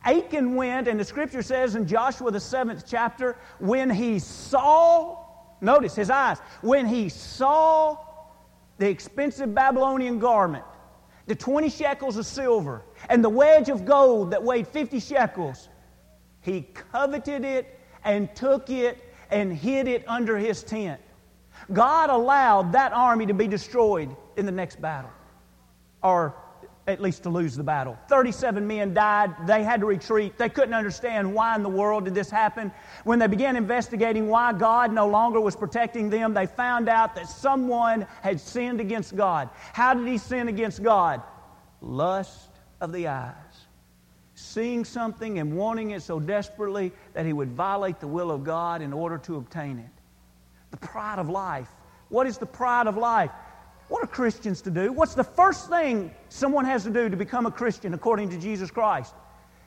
Achan 0.03 0.55
went, 0.55 0.89
and 0.89 0.99
the 0.99 1.05
scripture 1.05 1.41
says 1.41 1.75
in 1.75 1.87
Joshua, 1.87 2.31
the 2.31 2.39
seventh 2.39 2.83
chapter, 2.85 3.37
when 3.59 3.89
he 3.89 4.19
saw, 4.19 5.17
notice 5.61 5.95
his 5.95 6.09
eyes, 6.09 6.39
when 6.61 6.85
he 6.85 7.07
saw 7.07 7.97
the 8.77 8.89
expensive 8.89 9.53
Babylonian 9.53 10.19
garment, 10.19 10.65
the 11.29 11.35
20 11.35 11.69
shekels 11.69 12.17
of 12.17 12.25
silver, 12.25 12.81
and 13.07 13.23
the 13.23 13.29
wedge 13.29 13.69
of 13.69 13.85
gold 13.85 14.31
that 14.31 14.43
weighed 14.43 14.67
50 14.67 14.99
shekels, 14.99 15.69
he 16.41 16.63
coveted 16.91 17.45
it 17.45 17.79
and 18.03 18.35
took 18.35 18.71
it 18.71 18.97
and 19.29 19.53
hid 19.53 19.87
it 19.87 20.03
under 20.07 20.39
his 20.39 20.63
tent. 20.63 20.99
God 21.71 22.09
allowed 22.09 22.71
that 22.71 22.93
army 22.93 23.27
to 23.27 23.35
be 23.35 23.47
destroyed 23.47 24.09
in 24.37 24.47
the 24.47 24.51
next 24.51 24.81
battle, 24.81 25.11
or 26.01 26.33
at 26.93 27.01
least 27.01 27.23
to 27.23 27.29
lose 27.29 27.55
the 27.55 27.63
battle. 27.63 27.97
37 28.07 28.65
men 28.65 28.93
died. 28.93 29.33
They 29.47 29.63
had 29.63 29.81
to 29.81 29.85
retreat. 29.85 30.37
They 30.37 30.49
couldn't 30.49 30.73
understand 30.73 31.33
why 31.33 31.55
in 31.55 31.63
the 31.63 31.69
world 31.69 32.05
did 32.05 32.15
this 32.15 32.29
happen. 32.29 32.71
When 33.03 33.19
they 33.19 33.27
began 33.27 33.55
investigating 33.55 34.27
why 34.27 34.53
God 34.53 34.91
no 34.93 35.07
longer 35.07 35.39
was 35.39 35.55
protecting 35.55 36.09
them, 36.09 36.33
they 36.33 36.45
found 36.45 36.89
out 36.89 37.15
that 37.15 37.29
someone 37.29 38.07
had 38.21 38.39
sinned 38.39 38.79
against 38.79 39.15
God. 39.15 39.49
How 39.73 39.93
did 39.93 40.07
he 40.07 40.17
sin 40.17 40.47
against 40.47 40.83
God? 40.83 41.21
Lust 41.81 42.49
of 42.81 42.91
the 42.91 43.07
eyes 43.07 43.35
seeing 44.39 44.85
something 44.85 45.39
and 45.39 45.55
wanting 45.55 45.91
it 45.91 46.01
so 46.01 46.19
desperately 46.19 46.93
that 47.13 47.25
he 47.25 47.33
would 47.33 47.51
violate 47.51 47.99
the 47.99 48.07
will 48.07 48.31
of 48.31 48.43
God 48.43 48.81
in 48.81 48.93
order 48.93 49.17
to 49.17 49.35
obtain 49.35 49.77
it. 49.77 49.89
The 50.71 50.77
pride 50.77 51.19
of 51.19 51.29
life. 51.29 51.67
What 52.07 52.25
is 52.25 52.37
the 52.37 52.45
pride 52.45 52.87
of 52.87 52.95
life? 52.95 53.31
What 53.89 54.03
are 54.03 54.07
Christians 54.07 54.61
to 54.61 54.71
do? 54.71 54.91
What's 54.91 55.15
the 55.15 55.23
first 55.23 55.69
thing 55.69 56.11
someone 56.29 56.63
has 56.65 56.83
to 56.83 56.91
do 56.91 57.09
to 57.09 57.17
become 57.17 57.45
a 57.45 57.51
Christian 57.51 57.93
according 57.93 58.29
to 58.29 58.37
Jesus 58.37 58.71
Christ? 58.71 59.13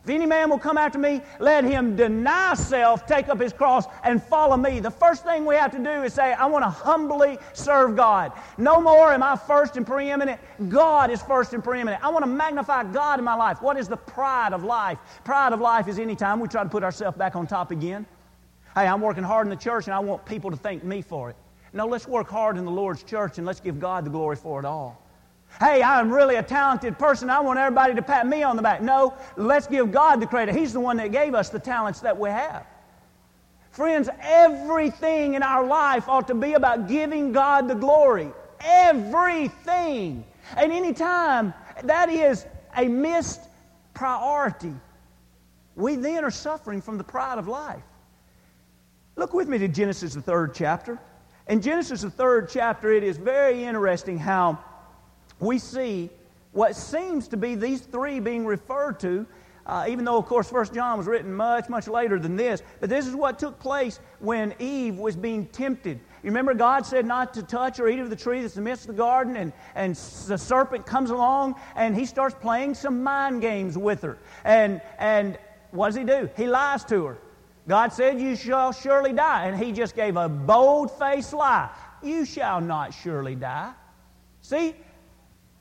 If 0.05 0.11
any 0.11 0.27
man 0.27 0.51
will 0.51 0.59
come 0.59 0.79
after 0.79 0.99
me, 0.99 1.21
let 1.39 1.63
him 1.63 1.95
deny 1.95 2.55
self, 2.55 3.07
take 3.07 3.29
up 3.29 3.41
his 3.41 3.53
cross, 3.53 3.87
and 4.03 4.21
follow 4.21 4.57
me. 4.57 4.81
The 4.81 4.91
first 4.91 5.23
thing 5.23 5.47
we 5.47 5.55
have 5.55 5.71
to 5.73 5.79
do 5.79 6.03
is 6.03 6.13
say, 6.13 6.33
I 6.33 6.47
want 6.47 6.65
to 6.65 6.71
humbly 6.71 7.39
serve 7.53 7.95
God. 7.95 8.33
No 8.59 8.81
more 8.81 9.13
am 9.13 9.23
I 9.23 9.37
first 9.37 9.77
and 9.77 9.87
preeminent. 9.87 10.41
God 10.69 11.11
is 11.13 11.23
first 11.23 11.53
and 11.53 11.63
preeminent. 11.63 12.05
I 12.05 12.09
want 12.09 12.25
to 12.25 12.31
magnify 12.31 12.85
God 12.93 13.21
in 13.21 13.25
my 13.25 13.35
life. 13.35 13.63
What 13.63 13.77
is 13.77 13.87
the 13.87 13.97
pride 13.97 14.53
of 14.53 14.65
life? 14.65 14.99
Pride 15.25 15.53
of 15.53 15.61
life 15.61 15.87
is 15.87 16.01
any 16.01 16.17
time 16.17 16.41
we 16.41 16.49
try 16.49 16.65
to 16.65 16.69
put 16.69 16.83
ourselves 16.83 17.17
back 17.17 17.37
on 17.37 17.47
top 17.47 17.71
again. 17.71 18.05
Hey, 18.75 18.89
I'm 18.89 19.01
working 19.01 19.23
hard 19.23 19.47
in 19.47 19.51
the 19.51 19.57
church 19.57 19.87
and 19.87 19.95
I 19.95 20.01
want 20.01 20.27
people 20.27 20.51
to 20.51 20.57
thank 20.57 20.83
me 20.83 21.03
for 21.03 21.31
it. 21.31 21.37
No, 21.73 21.87
let's 21.87 22.07
work 22.07 22.29
hard 22.29 22.59
in 22.59 22.65
the 22.65 22.71
Lord's 22.71 23.03
church 23.03 23.39
and 23.39 23.47
let's 23.47 23.61
give 23.61 23.81
God 23.81 24.05
the 24.05 24.11
glory 24.11 24.37
for 24.37 24.59
it 24.59 24.67
all. 24.67 25.03
Hey, 25.59 25.83
I'm 25.83 26.11
really 26.11 26.37
a 26.37 26.43
talented 26.43 26.99
person. 26.99 27.31
I 27.31 27.41
want 27.41 27.59
everybody 27.59 27.95
to 27.95 28.03
pat 28.03 28.27
me 28.27 28.43
on 28.43 28.57
the 28.57 28.63
back. 28.63 28.83
No, 28.83 29.15
let's 29.37 29.67
give 29.67 29.93
God 29.93 30.21
the 30.21 30.27
credit. 30.27 30.55
He's 30.55 30.73
the 30.73 30.81
one 30.81 30.97
that 30.97 31.13
gave 31.13 31.35
us 31.35 31.51
the 31.51 31.59
talents 31.59 32.01
that 32.01 32.19
we 32.19 32.31
have. 32.31 32.67
Friends, 33.71 34.09
everything 34.21 35.35
in 35.35 35.43
our 35.43 35.65
life 35.65 36.09
ought 36.09 36.27
to 36.29 36.35
be 36.35 36.55
about 36.55 36.89
giving 36.89 37.33
God 37.33 37.69
the 37.69 37.75
glory. 37.75 38.31
Everything. 38.61 40.25
And 40.57 40.73
anytime 40.73 41.55
that 41.85 42.11
is 42.11 42.47
a 42.77 42.87
missed 42.87 43.41
priority, 43.95 44.75
we 45.75 45.97
then 45.97 46.25
are 46.25 46.31
suffering 46.31 46.83
from 46.83 46.99
the 46.99 47.05
pride 47.05 47.39
of 47.39 47.49
life. 47.49 47.83
Look 49.17 49.33
with 49.33 49.49
me 49.49 49.59
to 49.59 49.69
Genesis, 49.69 50.15
the 50.15 50.23
third 50.23 50.55
chapter. 50.55 50.99
In 51.49 51.61
Genesis, 51.61 52.03
the 52.03 52.11
third 52.11 52.49
chapter, 52.49 52.93
it 52.93 53.03
is 53.03 53.17
very 53.17 53.65
interesting 53.65 54.17
how 54.17 54.59
we 55.41 55.59
see 55.59 56.09
what 56.53 56.77
seems 56.77 57.29
to 57.29 57.37
be 57.37 57.55
these 57.55 57.81
three 57.81 58.21
being 58.21 58.47
referred 58.47 59.01
to, 59.01 59.27
uh, 59.67 59.87
even 59.89 60.05
though, 60.05 60.19
of 60.19 60.27
course, 60.27 60.51
First 60.51 60.75
John 60.75 60.99
was 60.99 61.07
written 61.07 61.33
much, 61.33 61.69
much 61.69 61.89
later 61.89 62.19
than 62.19 62.37
this. 62.37 62.63
But 62.81 62.91
this 62.91 63.07
is 63.07 63.17
what 63.17 63.39
took 63.39 63.59
place 63.59 63.99
when 64.21 64.55
Eve 64.59 64.99
was 64.99 65.17
being 65.17 65.47
tempted. 65.47 65.99
You 66.23 66.31
remember 66.31 66.55
God 66.55 66.87
said 66.87 67.07
not 67.07 67.35
to 67.35 67.43
touch 67.43 67.81
or 67.81 67.89
eat 67.89 67.99
of 67.99 68.11
the 68.11 68.17
tree 68.17 68.43
that's 68.43 68.57
in 68.57 68.63
the 68.63 68.71
midst 68.71 68.85
of 68.85 68.95
the 68.95 69.03
garden, 69.03 69.37
and, 69.37 69.53
and 69.75 69.97
the 69.97 70.39
serpent 70.39 70.87
comes 70.87 71.11
along 71.11 71.57
and 71.75 71.97
he 71.97 72.07
starts 72.07 72.37
playing 72.41 72.75
some 72.75 73.03
mind 73.03 73.41
games 73.41 73.77
with 73.77 74.03
her. 74.03 74.19
And, 74.45 74.81
and 74.99 75.39
what 75.73 75.89
does 75.89 75.97
he 75.97 76.05
do? 76.05 76.31
He 76.37 76.47
lies 76.47 76.85
to 76.85 77.05
her. 77.07 77.19
God 77.69 77.93
said, 77.93 78.21
You 78.21 78.37
shall 78.37 78.73
surely 78.73 79.13
die. 79.13 79.47
And 79.47 79.63
he 79.63 79.73
just 79.73 79.95
gave 79.95 80.17
a 80.17 80.29
bold 80.29 80.91
faced 80.99 81.33
lie. 81.33 81.71
You 82.03 82.25
shall 82.25 82.61
not 82.61 82.93
surely 82.93 83.35
die. 83.35 83.73
See, 84.41 84.75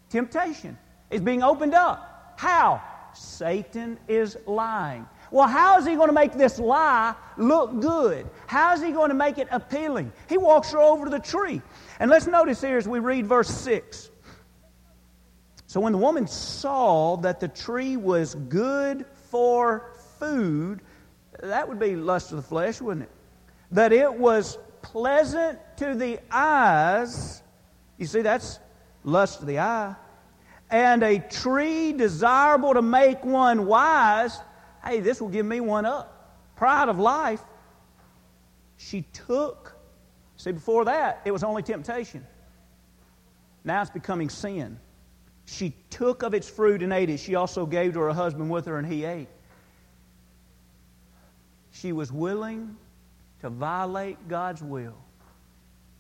temptation 0.10 0.78
is 1.10 1.22
being 1.22 1.44
opened 1.44 1.74
up. 1.74 2.36
How? 2.38 2.82
Satan 3.14 4.00
is 4.08 4.38
lying. 4.48 5.06
Well, 5.30 5.48
how 5.48 5.78
is 5.78 5.86
he 5.86 5.96
going 5.96 6.10
to 6.10 6.14
make 6.14 6.34
this 6.34 6.60
lie 6.60 7.16
look 7.38 7.80
good? 7.80 8.30
How 8.48 8.74
is 8.74 8.82
he 8.82 8.92
going 8.92 9.10
to 9.10 9.16
make 9.16 9.38
it 9.38 9.48
appealing? 9.52 10.12
He 10.28 10.38
walks 10.38 10.72
her 10.72 10.80
over 10.80 11.06
to 11.06 11.12
the 11.12 11.20
tree. 11.20 11.62
And 12.00 12.10
let's 12.10 12.28
notice 12.28 12.62
here 12.62 12.78
as 12.78 12.88
we 12.88 13.00
read 13.00 13.28
verse 13.28 13.50
6. 13.50 14.10
So 15.68 15.80
when 15.80 15.94
the 15.94 16.00
woman 16.00 16.28
saw 16.28 17.16
that 17.18 17.40
the 17.40 17.48
tree 17.48 17.96
was 17.96 18.36
good 18.36 19.06
for 19.30 19.92
food, 20.20 20.82
that 21.42 21.68
would 21.68 21.80
be 21.80 21.96
lust 21.96 22.32
of 22.32 22.38
the 22.38 22.44
flesh, 22.44 22.82
wouldn't 22.82 23.04
it? 23.04 23.12
That 23.72 23.92
it 23.92 24.14
was 24.14 24.58
pleasant 24.82 25.60
to 25.78 25.96
the 25.96 26.20
eyes. 26.32 27.42
You 27.98 28.06
see, 28.06 28.22
that's 28.22 28.60
lust 29.04 29.42
of 29.42 29.48
the 29.48 29.60
eye. 29.60 29.96
And 30.70 31.04
a 31.04 31.20
tree 31.20 31.94
desirable 31.94 32.74
to 32.74 32.82
make 32.82 33.24
one 33.26 33.66
wise. 33.66 34.40
Hey, 34.84 35.00
this 35.00 35.22
will 35.22 35.30
give 35.30 35.46
me 35.46 35.60
one 35.60 35.86
up. 35.86 36.38
Pride 36.56 36.90
of 36.90 37.00
life. 37.00 37.42
She 38.78 39.04
took. 39.14 39.76
See, 40.38 40.52
before 40.52 40.86
that, 40.86 41.22
it 41.26 41.32
was 41.32 41.44
only 41.44 41.62
temptation. 41.62 42.26
Now 43.64 43.82
it's 43.82 43.92
becoming 43.92 44.30
sin. 44.30 44.80
She 45.46 45.76
took 45.90 46.24
of 46.24 46.34
its 46.34 46.50
fruit 46.50 46.82
and 46.82 46.94
ate 46.94 47.10
it. 47.10 47.20
She 47.20 47.36
also 47.36 47.66
gave 47.66 47.94
to 47.94 48.00
her 48.00 48.14
husband 48.14 48.50
with 48.50 48.66
her, 48.66 48.78
and 48.78 48.88
he 48.88 49.04
ate. 49.06 49.28
She 51.72 51.92
was 51.92 52.12
willing 52.12 52.76
to 53.42 53.50
violate 53.50 54.28
God's 54.28 54.62
will 54.62 54.96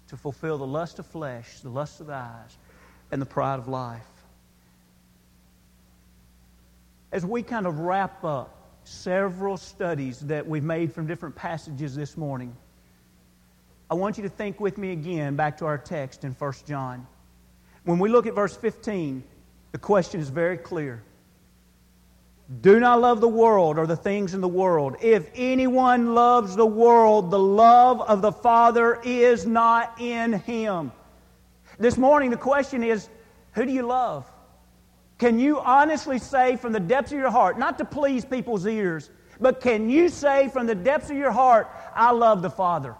to 0.07 0.17
fulfill 0.17 0.57
the 0.57 0.67
lust 0.67 0.99
of 0.99 1.05
flesh, 1.05 1.61
the 1.61 1.69
lust 1.69 2.01
of 2.01 2.07
the 2.07 2.13
eyes, 2.13 2.57
and 3.11 3.21
the 3.21 3.25
pride 3.25 3.59
of 3.59 3.67
life. 3.67 4.05
As 7.11 7.25
we 7.25 7.43
kind 7.43 7.65
of 7.65 7.79
wrap 7.79 8.23
up 8.23 8.55
several 8.83 9.57
studies 9.57 10.19
that 10.21 10.47
we've 10.47 10.63
made 10.63 10.93
from 10.93 11.07
different 11.07 11.35
passages 11.35 11.95
this 11.95 12.17
morning, 12.17 12.55
I 13.89 13.93
want 13.93 14.17
you 14.17 14.23
to 14.23 14.29
think 14.29 14.59
with 14.59 14.77
me 14.77 14.91
again 14.91 15.35
back 15.35 15.57
to 15.57 15.65
our 15.65 15.77
text 15.77 16.23
in 16.23 16.31
1 16.33 16.53
John. 16.67 17.07
When 17.83 17.99
we 17.99 18.09
look 18.09 18.27
at 18.27 18.33
verse 18.33 18.55
15, 18.55 19.23
the 19.71 19.77
question 19.77 20.21
is 20.21 20.29
very 20.29 20.57
clear. 20.57 21.03
Do 22.59 22.81
not 22.81 22.99
love 22.99 23.21
the 23.21 23.29
world 23.29 23.77
or 23.77 23.87
the 23.87 23.95
things 23.95 24.33
in 24.33 24.41
the 24.41 24.47
world. 24.47 24.97
If 25.01 25.29
anyone 25.35 26.13
loves 26.13 26.55
the 26.55 26.65
world, 26.65 27.31
the 27.31 27.39
love 27.39 28.01
of 28.01 28.21
the 28.21 28.31
Father 28.31 28.99
is 29.03 29.45
not 29.45 29.95
in 30.01 30.33
him. 30.33 30.91
This 31.79 31.97
morning, 31.97 32.29
the 32.29 32.37
question 32.37 32.83
is 32.83 33.07
who 33.53 33.65
do 33.65 33.71
you 33.71 33.83
love? 33.83 34.29
Can 35.17 35.39
you 35.39 35.59
honestly 35.59 36.17
say 36.19 36.57
from 36.57 36.73
the 36.73 36.79
depths 36.79 37.11
of 37.11 37.19
your 37.19 37.29
heart, 37.29 37.57
not 37.57 37.77
to 37.77 37.85
please 37.85 38.25
people's 38.25 38.65
ears, 38.65 39.11
but 39.39 39.61
can 39.61 39.89
you 39.89 40.09
say 40.09 40.49
from 40.49 40.67
the 40.67 40.75
depths 40.75 41.09
of 41.09 41.15
your 41.15 41.31
heart, 41.31 41.69
I 41.95 42.11
love 42.11 42.41
the 42.41 42.49
Father? 42.49 42.95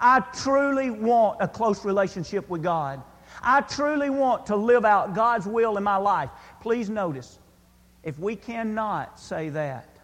I 0.00 0.20
truly 0.20 0.90
want 0.90 1.38
a 1.40 1.48
close 1.48 1.84
relationship 1.84 2.48
with 2.48 2.62
God. 2.62 3.02
I 3.42 3.60
truly 3.62 4.10
want 4.10 4.46
to 4.46 4.56
live 4.56 4.84
out 4.84 5.14
God's 5.14 5.46
will 5.46 5.76
in 5.76 5.82
my 5.82 5.96
life. 5.96 6.30
Please 6.60 6.88
notice, 6.88 7.38
if 8.06 8.20
we 8.20 8.36
cannot 8.36 9.18
say 9.18 9.48
that, 9.48 9.98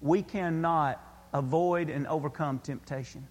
we 0.00 0.22
cannot 0.22 0.98
avoid 1.34 1.90
and 1.90 2.06
overcome 2.06 2.58
temptation. 2.58 3.28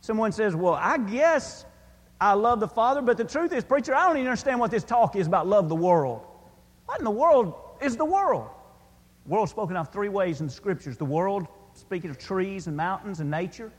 Someone 0.00 0.30
says, 0.30 0.54
Well, 0.54 0.74
I 0.74 0.96
guess 0.96 1.66
I 2.20 2.34
love 2.34 2.60
the 2.60 2.68
Father, 2.68 3.02
but 3.02 3.16
the 3.16 3.24
truth 3.24 3.52
is, 3.52 3.64
preacher, 3.64 3.92
I 3.96 4.06
don't 4.06 4.16
even 4.16 4.28
understand 4.28 4.60
what 4.60 4.70
this 4.70 4.84
talk 4.84 5.16
is 5.16 5.26
about 5.26 5.48
love 5.48 5.68
the 5.68 5.74
world. 5.74 6.24
What 6.86 7.00
in 7.00 7.04
the 7.04 7.10
world 7.10 7.54
is 7.80 7.96
the 7.96 8.04
world? 8.04 8.48
The 9.24 9.32
world 9.32 9.48
spoken 9.48 9.76
of 9.76 9.92
three 9.92 10.08
ways 10.08 10.40
in 10.40 10.46
the 10.46 10.52
scriptures. 10.52 10.96
The 10.96 11.04
world, 11.04 11.48
speaking 11.74 12.10
of 12.10 12.18
trees 12.18 12.68
and 12.68 12.76
mountains 12.76 13.18
and 13.18 13.28
nature. 13.28 13.72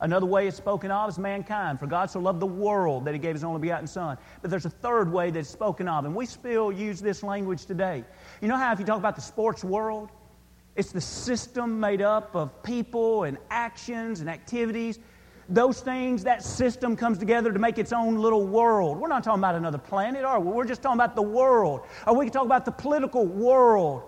Another 0.00 0.26
way 0.26 0.46
it's 0.46 0.56
spoken 0.56 0.92
of 0.92 1.08
is 1.08 1.18
mankind. 1.18 1.80
For 1.80 1.86
God 1.86 2.08
so 2.10 2.20
loved 2.20 2.38
the 2.40 2.46
world 2.46 3.04
that 3.04 3.14
he 3.14 3.18
gave 3.18 3.34
his 3.34 3.42
only 3.42 3.60
begotten 3.60 3.86
Son. 3.86 4.16
But 4.42 4.50
there's 4.50 4.66
a 4.66 4.70
third 4.70 5.12
way 5.12 5.30
that's 5.30 5.48
spoken 5.48 5.88
of, 5.88 6.04
and 6.04 6.14
we 6.14 6.24
still 6.24 6.70
use 6.70 7.00
this 7.00 7.24
language 7.24 7.66
today. 7.66 8.04
You 8.40 8.46
know 8.46 8.56
how 8.56 8.72
if 8.72 8.78
you 8.78 8.86
talk 8.86 8.98
about 8.98 9.16
the 9.16 9.22
sports 9.22 9.64
world, 9.64 10.10
it's 10.76 10.92
the 10.92 11.00
system 11.00 11.80
made 11.80 12.00
up 12.00 12.36
of 12.36 12.62
people 12.62 13.24
and 13.24 13.38
actions 13.50 14.20
and 14.20 14.30
activities. 14.30 15.00
Those 15.48 15.80
things, 15.80 16.22
that 16.24 16.44
system 16.44 16.94
comes 16.94 17.18
together 17.18 17.52
to 17.52 17.58
make 17.58 17.78
its 17.78 17.92
own 17.92 18.18
little 18.18 18.46
world. 18.46 18.98
We're 18.98 19.08
not 19.08 19.24
talking 19.24 19.40
about 19.40 19.56
another 19.56 19.78
planet, 19.78 20.24
are 20.24 20.38
we? 20.38 20.52
We're 20.52 20.66
just 20.66 20.82
talking 20.82 21.00
about 21.00 21.16
the 21.16 21.22
world. 21.22 21.80
Or 22.06 22.14
we 22.14 22.26
can 22.26 22.32
talk 22.32 22.44
about 22.44 22.64
the 22.64 22.70
political 22.70 23.26
world. 23.26 24.02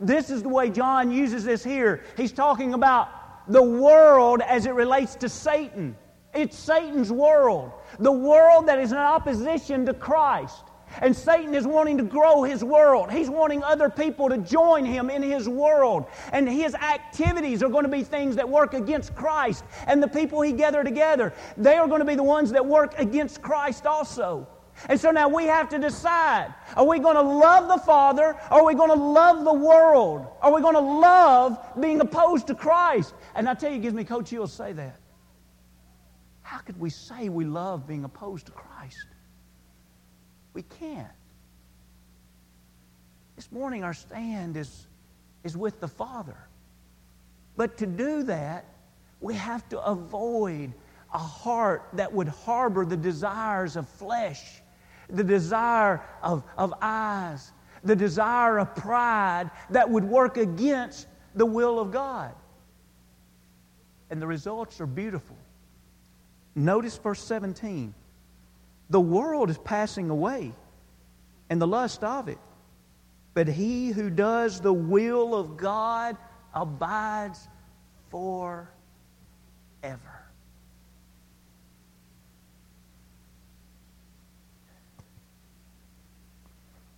This 0.00 0.30
is 0.30 0.42
the 0.42 0.48
way 0.48 0.70
John 0.70 1.10
uses 1.10 1.44
this 1.44 1.64
here. 1.64 2.04
He's 2.16 2.30
talking 2.30 2.74
about 2.74 3.08
the 3.48 3.62
world 3.62 4.40
as 4.42 4.66
it 4.66 4.74
relates 4.74 5.14
to 5.16 5.28
Satan. 5.28 5.96
It's 6.34 6.58
Satan's 6.58 7.12
world, 7.12 7.72
the 7.98 8.12
world 8.12 8.66
that 8.68 8.78
is 8.78 8.92
in 8.92 8.98
opposition 8.98 9.84
to 9.86 9.94
Christ. 9.94 10.64
And 11.00 11.16
Satan 11.16 11.54
is 11.54 11.66
wanting 11.66 11.96
to 11.98 12.04
grow 12.04 12.42
his 12.42 12.62
world. 12.62 13.10
He's 13.10 13.30
wanting 13.30 13.62
other 13.62 13.88
people 13.88 14.28
to 14.28 14.38
join 14.38 14.84
him 14.84 15.08
in 15.08 15.22
his 15.22 15.48
world. 15.48 16.06
And 16.32 16.48
his 16.48 16.74
activities 16.74 17.62
are 17.62 17.68
going 17.68 17.84
to 17.84 17.90
be 17.90 18.02
things 18.02 18.36
that 18.36 18.48
work 18.48 18.74
against 18.74 19.14
Christ. 19.14 19.64
And 19.86 20.02
the 20.02 20.08
people 20.08 20.42
he 20.42 20.52
gathered 20.52 20.84
together, 20.84 21.32
they 21.56 21.76
are 21.76 21.88
going 21.88 22.00
to 22.00 22.04
be 22.06 22.14
the 22.14 22.22
ones 22.22 22.50
that 22.50 22.64
work 22.64 22.98
against 22.98 23.40
Christ 23.40 23.86
also. 23.86 24.46
And 24.88 24.98
so 24.98 25.10
now 25.10 25.28
we 25.28 25.46
have 25.46 25.68
to 25.70 25.78
decide 25.78 26.52
are 26.76 26.86
we 26.86 26.98
going 26.98 27.16
to 27.16 27.22
love 27.22 27.68
the 27.68 27.84
Father? 27.84 28.36
Or 28.50 28.60
are 28.60 28.64
we 28.64 28.74
going 28.74 28.90
to 28.90 29.02
love 29.04 29.44
the 29.44 29.52
world? 29.52 30.26
Are 30.40 30.52
we 30.52 30.60
going 30.60 30.74
to 30.74 30.80
love 30.80 31.58
being 31.80 32.00
opposed 32.00 32.46
to 32.48 32.54
Christ? 32.54 33.14
And 33.34 33.48
I 33.48 33.54
tell 33.54 33.72
you, 33.72 33.78
gives 33.78 33.94
me 33.94 34.04
Coach 34.04 34.30
Hill 34.30 34.46
say 34.46 34.72
that. 34.72 34.98
How 36.42 36.58
could 36.58 36.78
we 36.78 36.90
say 36.90 37.28
we 37.28 37.44
love 37.44 37.86
being 37.86 38.04
opposed 38.04 38.46
to 38.46 38.52
Christ? 38.52 39.06
We 40.54 40.62
can't. 40.62 41.08
This 43.36 43.50
morning, 43.50 43.84
our 43.84 43.94
stand 43.94 44.56
is, 44.56 44.86
is 45.44 45.56
with 45.56 45.80
the 45.80 45.88
Father. 45.88 46.36
But 47.56 47.78
to 47.78 47.86
do 47.86 48.24
that, 48.24 48.66
we 49.20 49.34
have 49.34 49.66
to 49.70 49.80
avoid 49.80 50.72
a 51.12 51.18
heart 51.18 51.88
that 51.94 52.12
would 52.12 52.28
harbor 52.28 52.84
the 52.84 52.96
desires 52.96 53.76
of 53.76 53.88
flesh 53.88 54.61
the 55.12 55.24
desire 55.24 56.02
of, 56.22 56.42
of 56.56 56.74
eyes, 56.80 57.52
the 57.84 57.94
desire 57.94 58.58
of 58.58 58.74
pride 58.74 59.50
that 59.70 59.88
would 59.88 60.04
work 60.04 60.36
against 60.36 61.06
the 61.34 61.46
will 61.46 61.78
of 61.78 61.92
God. 61.92 62.34
And 64.10 64.20
the 64.20 64.26
results 64.26 64.80
are 64.80 64.86
beautiful. 64.86 65.36
Notice 66.54 66.96
verse 66.98 67.22
17. 67.22 67.94
The 68.90 69.00
world 69.00 69.48
is 69.48 69.58
passing 69.58 70.10
away 70.10 70.52
and 71.48 71.60
the 71.60 71.66
lust 71.66 72.04
of 72.04 72.28
it. 72.28 72.38
But 73.34 73.48
he 73.48 73.90
who 73.90 74.10
does 74.10 74.60
the 74.60 74.72
will 74.72 75.34
of 75.34 75.56
God 75.56 76.16
abides 76.54 77.48
forever. 78.10 78.68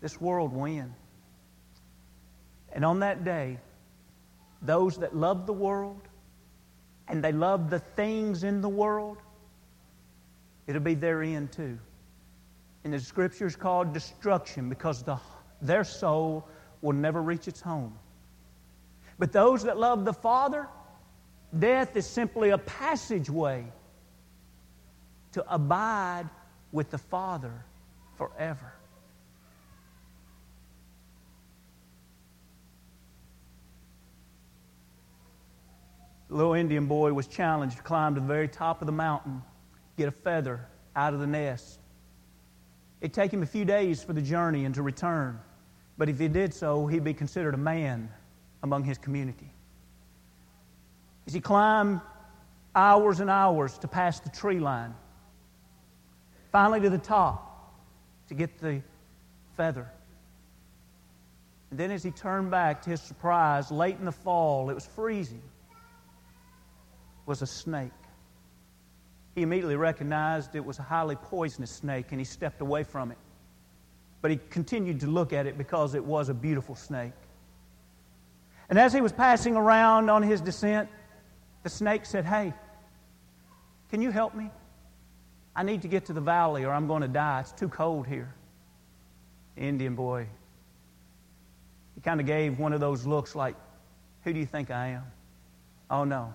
This 0.04 0.20
world 0.20 0.52
end. 0.68 0.92
And 2.74 2.84
on 2.84 3.00
that 3.00 3.24
day, 3.24 3.58
those 4.60 4.98
that 4.98 5.16
love 5.16 5.46
the 5.46 5.52
world 5.52 6.02
and 7.08 7.24
they 7.24 7.32
love 7.32 7.70
the 7.70 7.78
things 7.78 8.44
in 8.44 8.60
the 8.60 8.68
world 8.68 9.16
It'll 10.66 10.82
be 10.82 10.94
their 10.94 11.22
end 11.22 11.52
too. 11.52 11.78
And 12.84 12.92
the 12.92 13.00
scripture 13.00 13.46
is 13.46 13.56
called 13.56 13.92
destruction 13.92 14.68
because 14.68 15.02
the, 15.02 15.18
their 15.60 15.84
soul 15.84 16.46
will 16.82 16.92
never 16.92 17.22
reach 17.22 17.48
its 17.48 17.60
home. 17.60 17.98
But 19.18 19.32
those 19.32 19.62
that 19.64 19.78
love 19.78 20.04
the 20.04 20.12
Father, 20.12 20.68
death 21.58 21.96
is 21.96 22.06
simply 22.06 22.50
a 22.50 22.58
passageway 22.58 23.64
to 25.32 25.44
abide 25.52 26.28
with 26.72 26.90
the 26.90 26.98
Father 26.98 27.64
forever. 28.16 28.72
The 36.28 36.34
little 36.34 36.54
Indian 36.54 36.86
boy 36.86 37.12
was 37.12 37.26
challenged 37.26 37.76
to 37.76 37.82
climb 37.82 38.14
to 38.14 38.20
the 38.20 38.26
very 38.26 38.48
top 38.48 38.80
of 38.80 38.86
the 38.86 38.92
mountain 38.92 39.42
get 39.96 40.08
a 40.08 40.12
feather 40.12 40.66
out 40.96 41.14
of 41.14 41.20
the 41.20 41.26
nest. 41.26 41.78
It'd 43.00 43.14
take 43.14 43.32
him 43.32 43.42
a 43.42 43.46
few 43.46 43.64
days 43.64 44.02
for 44.02 44.12
the 44.12 44.22
journey 44.22 44.64
and 44.64 44.74
to 44.74 44.82
return, 44.82 45.38
but 45.98 46.08
if 46.08 46.18
he 46.18 46.28
did 46.28 46.54
so, 46.54 46.86
he'd 46.86 47.04
be 47.04 47.14
considered 47.14 47.54
a 47.54 47.58
man 47.58 48.10
among 48.62 48.84
his 48.84 48.98
community. 48.98 49.50
As 51.26 51.34
he 51.34 51.40
climbed 51.40 52.00
hours 52.74 53.20
and 53.20 53.30
hours 53.30 53.78
to 53.78 53.88
pass 53.88 54.20
the 54.20 54.30
tree 54.30 54.58
line, 54.58 54.94
finally 56.50 56.80
to 56.80 56.90
the 56.90 56.98
top 56.98 57.74
to 58.28 58.34
get 58.34 58.58
the 58.58 58.82
feather. 59.56 59.90
And 61.70 61.78
then 61.78 61.90
as 61.90 62.02
he 62.02 62.10
turned 62.10 62.50
back 62.50 62.82
to 62.82 62.90
his 62.90 63.00
surprise, 63.00 63.70
late 63.70 63.96
in 63.98 64.04
the 64.04 64.12
fall, 64.12 64.70
it 64.70 64.74
was 64.74 64.86
freezing, 64.86 65.42
was 67.26 67.42
a 67.42 67.46
snake. 67.46 67.90
He 69.34 69.42
immediately 69.42 69.76
recognized 69.76 70.54
it 70.54 70.64
was 70.64 70.78
a 70.78 70.82
highly 70.82 71.16
poisonous 71.16 71.70
snake 71.70 72.06
and 72.10 72.20
he 72.20 72.24
stepped 72.24 72.60
away 72.60 72.84
from 72.84 73.10
it. 73.10 73.18
But 74.22 74.30
he 74.30 74.38
continued 74.50 75.00
to 75.00 75.06
look 75.06 75.32
at 75.32 75.46
it 75.46 75.58
because 75.58 75.94
it 75.94 76.04
was 76.04 76.28
a 76.28 76.34
beautiful 76.34 76.74
snake. 76.74 77.12
And 78.70 78.78
as 78.78 78.92
he 78.92 79.00
was 79.00 79.12
passing 79.12 79.56
around 79.56 80.08
on 80.08 80.22
his 80.22 80.40
descent, 80.40 80.88
the 81.62 81.68
snake 81.68 82.06
said, 82.06 82.24
Hey, 82.24 82.54
can 83.90 84.00
you 84.00 84.10
help 84.10 84.34
me? 84.34 84.50
I 85.56 85.62
need 85.62 85.82
to 85.82 85.88
get 85.88 86.06
to 86.06 86.12
the 86.12 86.20
valley 86.20 86.64
or 86.64 86.72
I'm 86.72 86.86
going 86.86 87.02
to 87.02 87.08
die. 87.08 87.40
It's 87.40 87.52
too 87.52 87.68
cold 87.68 88.06
here. 88.06 88.34
The 89.56 89.62
Indian 89.62 89.94
boy, 89.94 90.26
he 91.94 92.00
kind 92.00 92.20
of 92.20 92.26
gave 92.26 92.58
one 92.58 92.72
of 92.72 92.80
those 92.80 93.06
looks 93.06 93.34
like, 93.34 93.56
Who 94.22 94.32
do 94.32 94.38
you 94.38 94.46
think 94.46 94.70
I 94.70 94.88
am? 94.88 95.04
Oh, 95.90 96.04
no. 96.04 96.34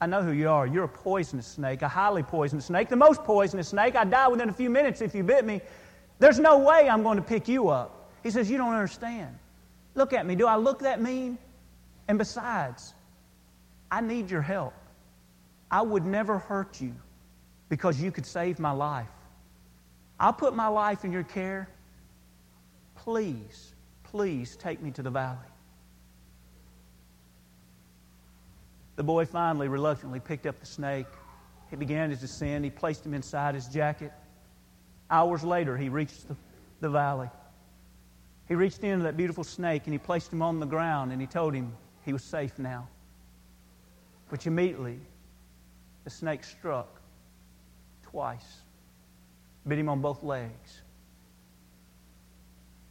I 0.00 0.06
know 0.06 0.22
who 0.22 0.32
you 0.32 0.48
are. 0.48 0.66
You're 0.66 0.84
a 0.84 0.88
poisonous 0.88 1.46
snake, 1.46 1.82
a 1.82 1.88
highly 1.88 2.22
poisonous 2.22 2.66
snake, 2.66 2.88
the 2.88 2.96
most 2.96 3.24
poisonous 3.24 3.68
snake. 3.68 3.96
I'd 3.96 4.10
die 4.10 4.28
within 4.28 4.48
a 4.48 4.52
few 4.52 4.68
minutes 4.68 5.00
if 5.00 5.14
you 5.14 5.22
bit 5.22 5.44
me. 5.44 5.60
There's 6.18 6.38
no 6.38 6.58
way 6.58 6.88
I'm 6.88 7.02
going 7.02 7.16
to 7.16 7.22
pick 7.22 7.48
you 7.48 7.68
up. 7.68 8.10
He 8.22 8.30
says, 8.30 8.50
You 8.50 8.58
don't 8.58 8.72
understand. 8.72 9.38
Look 9.94 10.12
at 10.12 10.26
me. 10.26 10.34
Do 10.34 10.46
I 10.46 10.56
look 10.56 10.80
that 10.80 11.00
mean? 11.00 11.38
And 12.08 12.18
besides, 12.18 12.94
I 13.90 14.00
need 14.00 14.30
your 14.30 14.42
help. 14.42 14.74
I 15.70 15.82
would 15.82 16.04
never 16.04 16.38
hurt 16.38 16.80
you 16.80 16.94
because 17.68 18.00
you 18.00 18.12
could 18.12 18.26
save 18.26 18.58
my 18.58 18.70
life. 18.70 19.08
I'll 20.20 20.32
put 20.32 20.54
my 20.54 20.68
life 20.68 21.04
in 21.04 21.12
your 21.12 21.24
care. 21.24 21.68
Please, 22.94 23.74
please 24.04 24.56
take 24.56 24.82
me 24.82 24.90
to 24.92 25.02
the 25.02 25.10
valley. 25.10 25.38
The 28.96 29.02
boy 29.02 29.26
finally, 29.26 29.68
reluctantly 29.68 30.20
picked 30.20 30.46
up 30.46 30.58
the 30.58 30.66
snake. 30.66 31.06
He 31.70 31.76
began 31.76 32.10
his 32.10 32.20
descent. 32.20 32.64
He 32.64 32.70
placed 32.70 33.04
him 33.04 33.12
inside 33.14 33.54
his 33.54 33.68
jacket. 33.68 34.12
Hours 35.10 35.44
later, 35.44 35.76
he 35.76 35.88
reached 35.88 36.28
the, 36.28 36.36
the 36.80 36.88
valley. 36.88 37.28
He 38.48 38.54
reached 38.54 38.82
into 38.84 39.04
that 39.04 39.16
beautiful 39.16 39.44
snake 39.44 39.82
and 39.84 39.92
he 39.92 39.98
placed 39.98 40.32
him 40.32 40.40
on 40.40 40.60
the 40.60 40.66
ground 40.66 41.12
and 41.12 41.20
he 41.20 41.26
told 41.26 41.54
him 41.54 41.72
he 42.04 42.12
was 42.12 42.24
safe 42.24 42.58
now. 42.58 42.88
Which 44.30 44.46
immediately 44.46 44.98
the 46.04 46.10
snake 46.10 46.42
struck 46.42 47.00
twice, 48.02 48.62
bit 49.66 49.78
him 49.78 49.88
on 49.88 50.00
both 50.00 50.22
legs. 50.22 50.82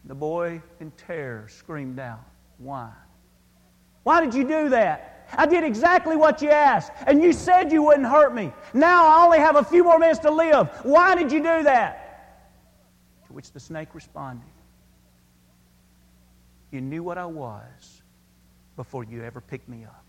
The 0.06 0.15
boy, 0.15 0.62
in 0.80 0.91
terror, 0.91 1.48
screamed 1.50 2.00
out, 2.00 2.24
Why? 2.58 2.91
Why 4.04 4.24
did 4.24 4.36
you 4.36 4.44
do 4.44 4.70
that? 4.70 5.14
I 5.34 5.46
did 5.46 5.64
exactly 5.64 6.16
what 6.16 6.42
you 6.42 6.50
asked, 6.50 6.92
and 7.08 7.22
you 7.22 7.34
said 7.34 7.72
you 7.72 7.84
wouldn't 7.84 8.08
hurt 8.08 8.34
me. 8.34 8.52
Now 8.74 9.08
I 9.08 9.26
only 9.26 9.40
have 9.40 9.56
a 9.56 9.64
few 9.64 9.84
more 9.84 10.00
minutes 10.00 10.20
to 10.20 10.32
live. 10.32 10.70
Why 10.84 11.16
did 11.16 11.32
you 11.32 11.40
do 11.40 11.64
that? 11.64 12.02
To 13.28 13.34
which 13.34 13.52
the 13.52 13.60
snake 13.60 13.94
responded, 13.94 14.46
You 16.72 16.82
knew 16.82 17.04
what 17.04 17.18
I 17.18 17.26
was 17.26 18.02
before 18.76 19.04
you 19.04 19.24
ever 19.24 19.42
picked 19.42 19.70
me 19.70 19.84
up. 19.86 20.06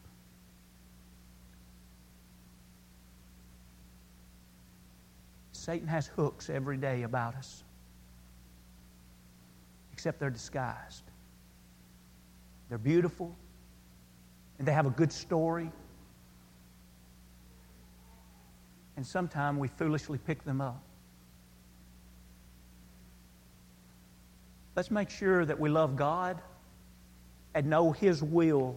Satan 5.53 5.89
has 5.89 6.07
hooks 6.07 6.49
every 6.49 6.77
day 6.77 7.03
about 7.03 7.35
us, 7.35 7.65
except 9.93 10.21
they're 10.21 10.31
disguised. 10.31 11.03
They're 12.69 12.79
beautiful, 12.79 13.35
and 14.59 14.67
they 14.67 14.73
have 14.73 14.87
a 14.87 14.91
good 14.91 15.13
story. 15.13 15.71
And 18.97 19.07
sometimes 19.07 19.59
we 19.59 19.69
foolishly 19.69 20.19
pick 20.19 20.45
them 20.45 20.61
up. 20.61 20.83
Let's 24.75 24.91
make 24.91 25.11
sure 25.11 25.45
that 25.45 25.59
we 25.59 25.69
love 25.69 25.97
God 25.97 26.41
and 27.55 27.67
know 27.67 27.93
His 27.93 28.23
will 28.23 28.77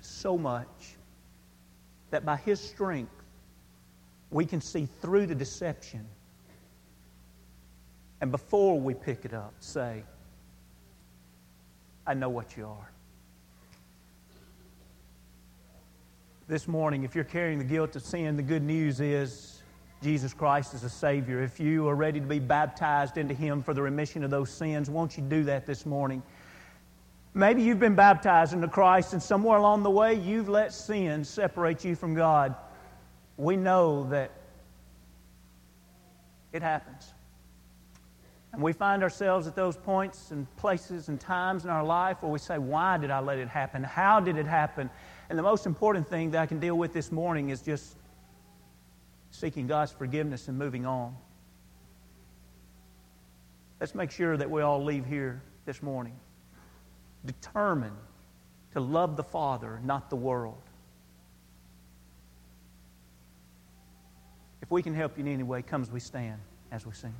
so 0.00 0.38
much 0.38 0.96
that 2.10 2.24
by 2.24 2.36
His 2.36 2.60
strength 2.60 3.12
we 4.30 4.44
can 4.44 4.60
see 4.60 4.88
through 5.00 5.26
the 5.26 5.34
deception. 5.34 6.06
And 8.20 8.30
before 8.30 8.80
we 8.80 8.94
pick 8.94 9.24
it 9.24 9.34
up, 9.34 9.54
say, 9.60 10.02
I 12.06 12.14
know 12.14 12.30
what 12.30 12.56
you 12.56 12.66
are. 12.66 12.90
This 16.46 16.68
morning, 16.68 17.04
if 17.04 17.14
you're 17.14 17.24
carrying 17.24 17.58
the 17.58 17.64
guilt 17.64 17.96
of 17.96 18.02
sin, 18.02 18.36
the 18.36 18.42
good 18.42 18.62
news 18.62 19.00
is 19.00 19.62
Jesus 20.02 20.34
Christ 20.34 20.74
is 20.74 20.84
a 20.84 20.90
Savior. 20.90 21.42
If 21.42 21.58
you 21.58 21.88
are 21.88 21.94
ready 21.94 22.20
to 22.20 22.26
be 22.26 22.38
baptized 22.38 23.16
into 23.16 23.32
Him 23.32 23.62
for 23.62 23.72
the 23.72 23.80
remission 23.80 24.22
of 24.22 24.30
those 24.30 24.50
sins, 24.50 24.90
won't 24.90 25.16
you 25.16 25.22
do 25.22 25.44
that 25.44 25.64
this 25.64 25.86
morning? 25.86 26.22
Maybe 27.32 27.62
you've 27.62 27.80
been 27.80 27.94
baptized 27.94 28.52
into 28.52 28.68
Christ, 28.68 29.14
and 29.14 29.22
somewhere 29.22 29.56
along 29.56 29.84
the 29.84 29.90
way, 29.90 30.14
you've 30.14 30.48
let 30.48 30.74
sin 30.74 31.24
separate 31.24 31.82
you 31.82 31.96
from 31.96 32.14
God. 32.14 32.54
We 33.38 33.56
know 33.56 34.04
that 34.10 34.30
it 36.52 36.62
happens. 36.62 37.14
And 38.52 38.62
we 38.62 38.72
find 38.72 39.02
ourselves 39.02 39.46
at 39.48 39.56
those 39.56 39.76
points 39.78 40.30
and 40.30 40.46
places 40.56 41.08
and 41.08 41.18
times 41.18 41.64
in 41.64 41.70
our 41.70 41.82
life 41.82 42.22
where 42.22 42.30
we 42.30 42.38
say, 42.38 42.58
Why 42.58 42.98
did 42.98 43.10
I 43.10 43.20
let 43.20 43.38
it 43.38 43.48
happen? 43.48 43.82
How 43.82 44.20
did 44.20 44.36
it 44.36 44.46
happen? 44.46 44.90
And 45.28 45.38
the 45.38 45.42
most 45.42 45.66
important 45.66 46.08
thing 46.08 46.32
that 46.32 46.40
I 46.40 46.46
can 46.46 46.60
deal 46.60 46.76
with 46.76 46.92
this 46.92 47.10
morning 47.10 47.50
is 47.50 47.62
just 47.62 47.96
seeking 49.30 49.66
God's 49.66 49.92
forgiveness 49.92 50.48
and 50.48 50.58
moving 50.58 50.86
on. 50.86 51.16
Let's 53.80 53.94
make 53.94 54.10
sure 54.10 54.36
that 54.36 54.50
we 54.50 54.62
all 54.62 54.82
leave 54.82 55.04
here 55.06 55.42
this 55.66 55.82
morning 55.82 56.14
determined 57.24 57.96
to 58.72 58.80
love 58.80 59.16
the 59.16 59.22
Father, 59.22 59.80
not 59.82 60.10
the 60.10 60.16
world. 60.16 60.60
If 64.62 64.70
we 64.70 64.82
can 64.82 64.94
help 64.94 65.16
you 65.18 65.24
in 65.24 65.32
any 65.32 65.42
way, 65.42 65.62
come 65.62 65.82
as 65.82 65.90
we 65.90 66.00
stand 66.00 66.40
as 66.70 66.86
we 66.86 66.92
sing. 66.92 67.14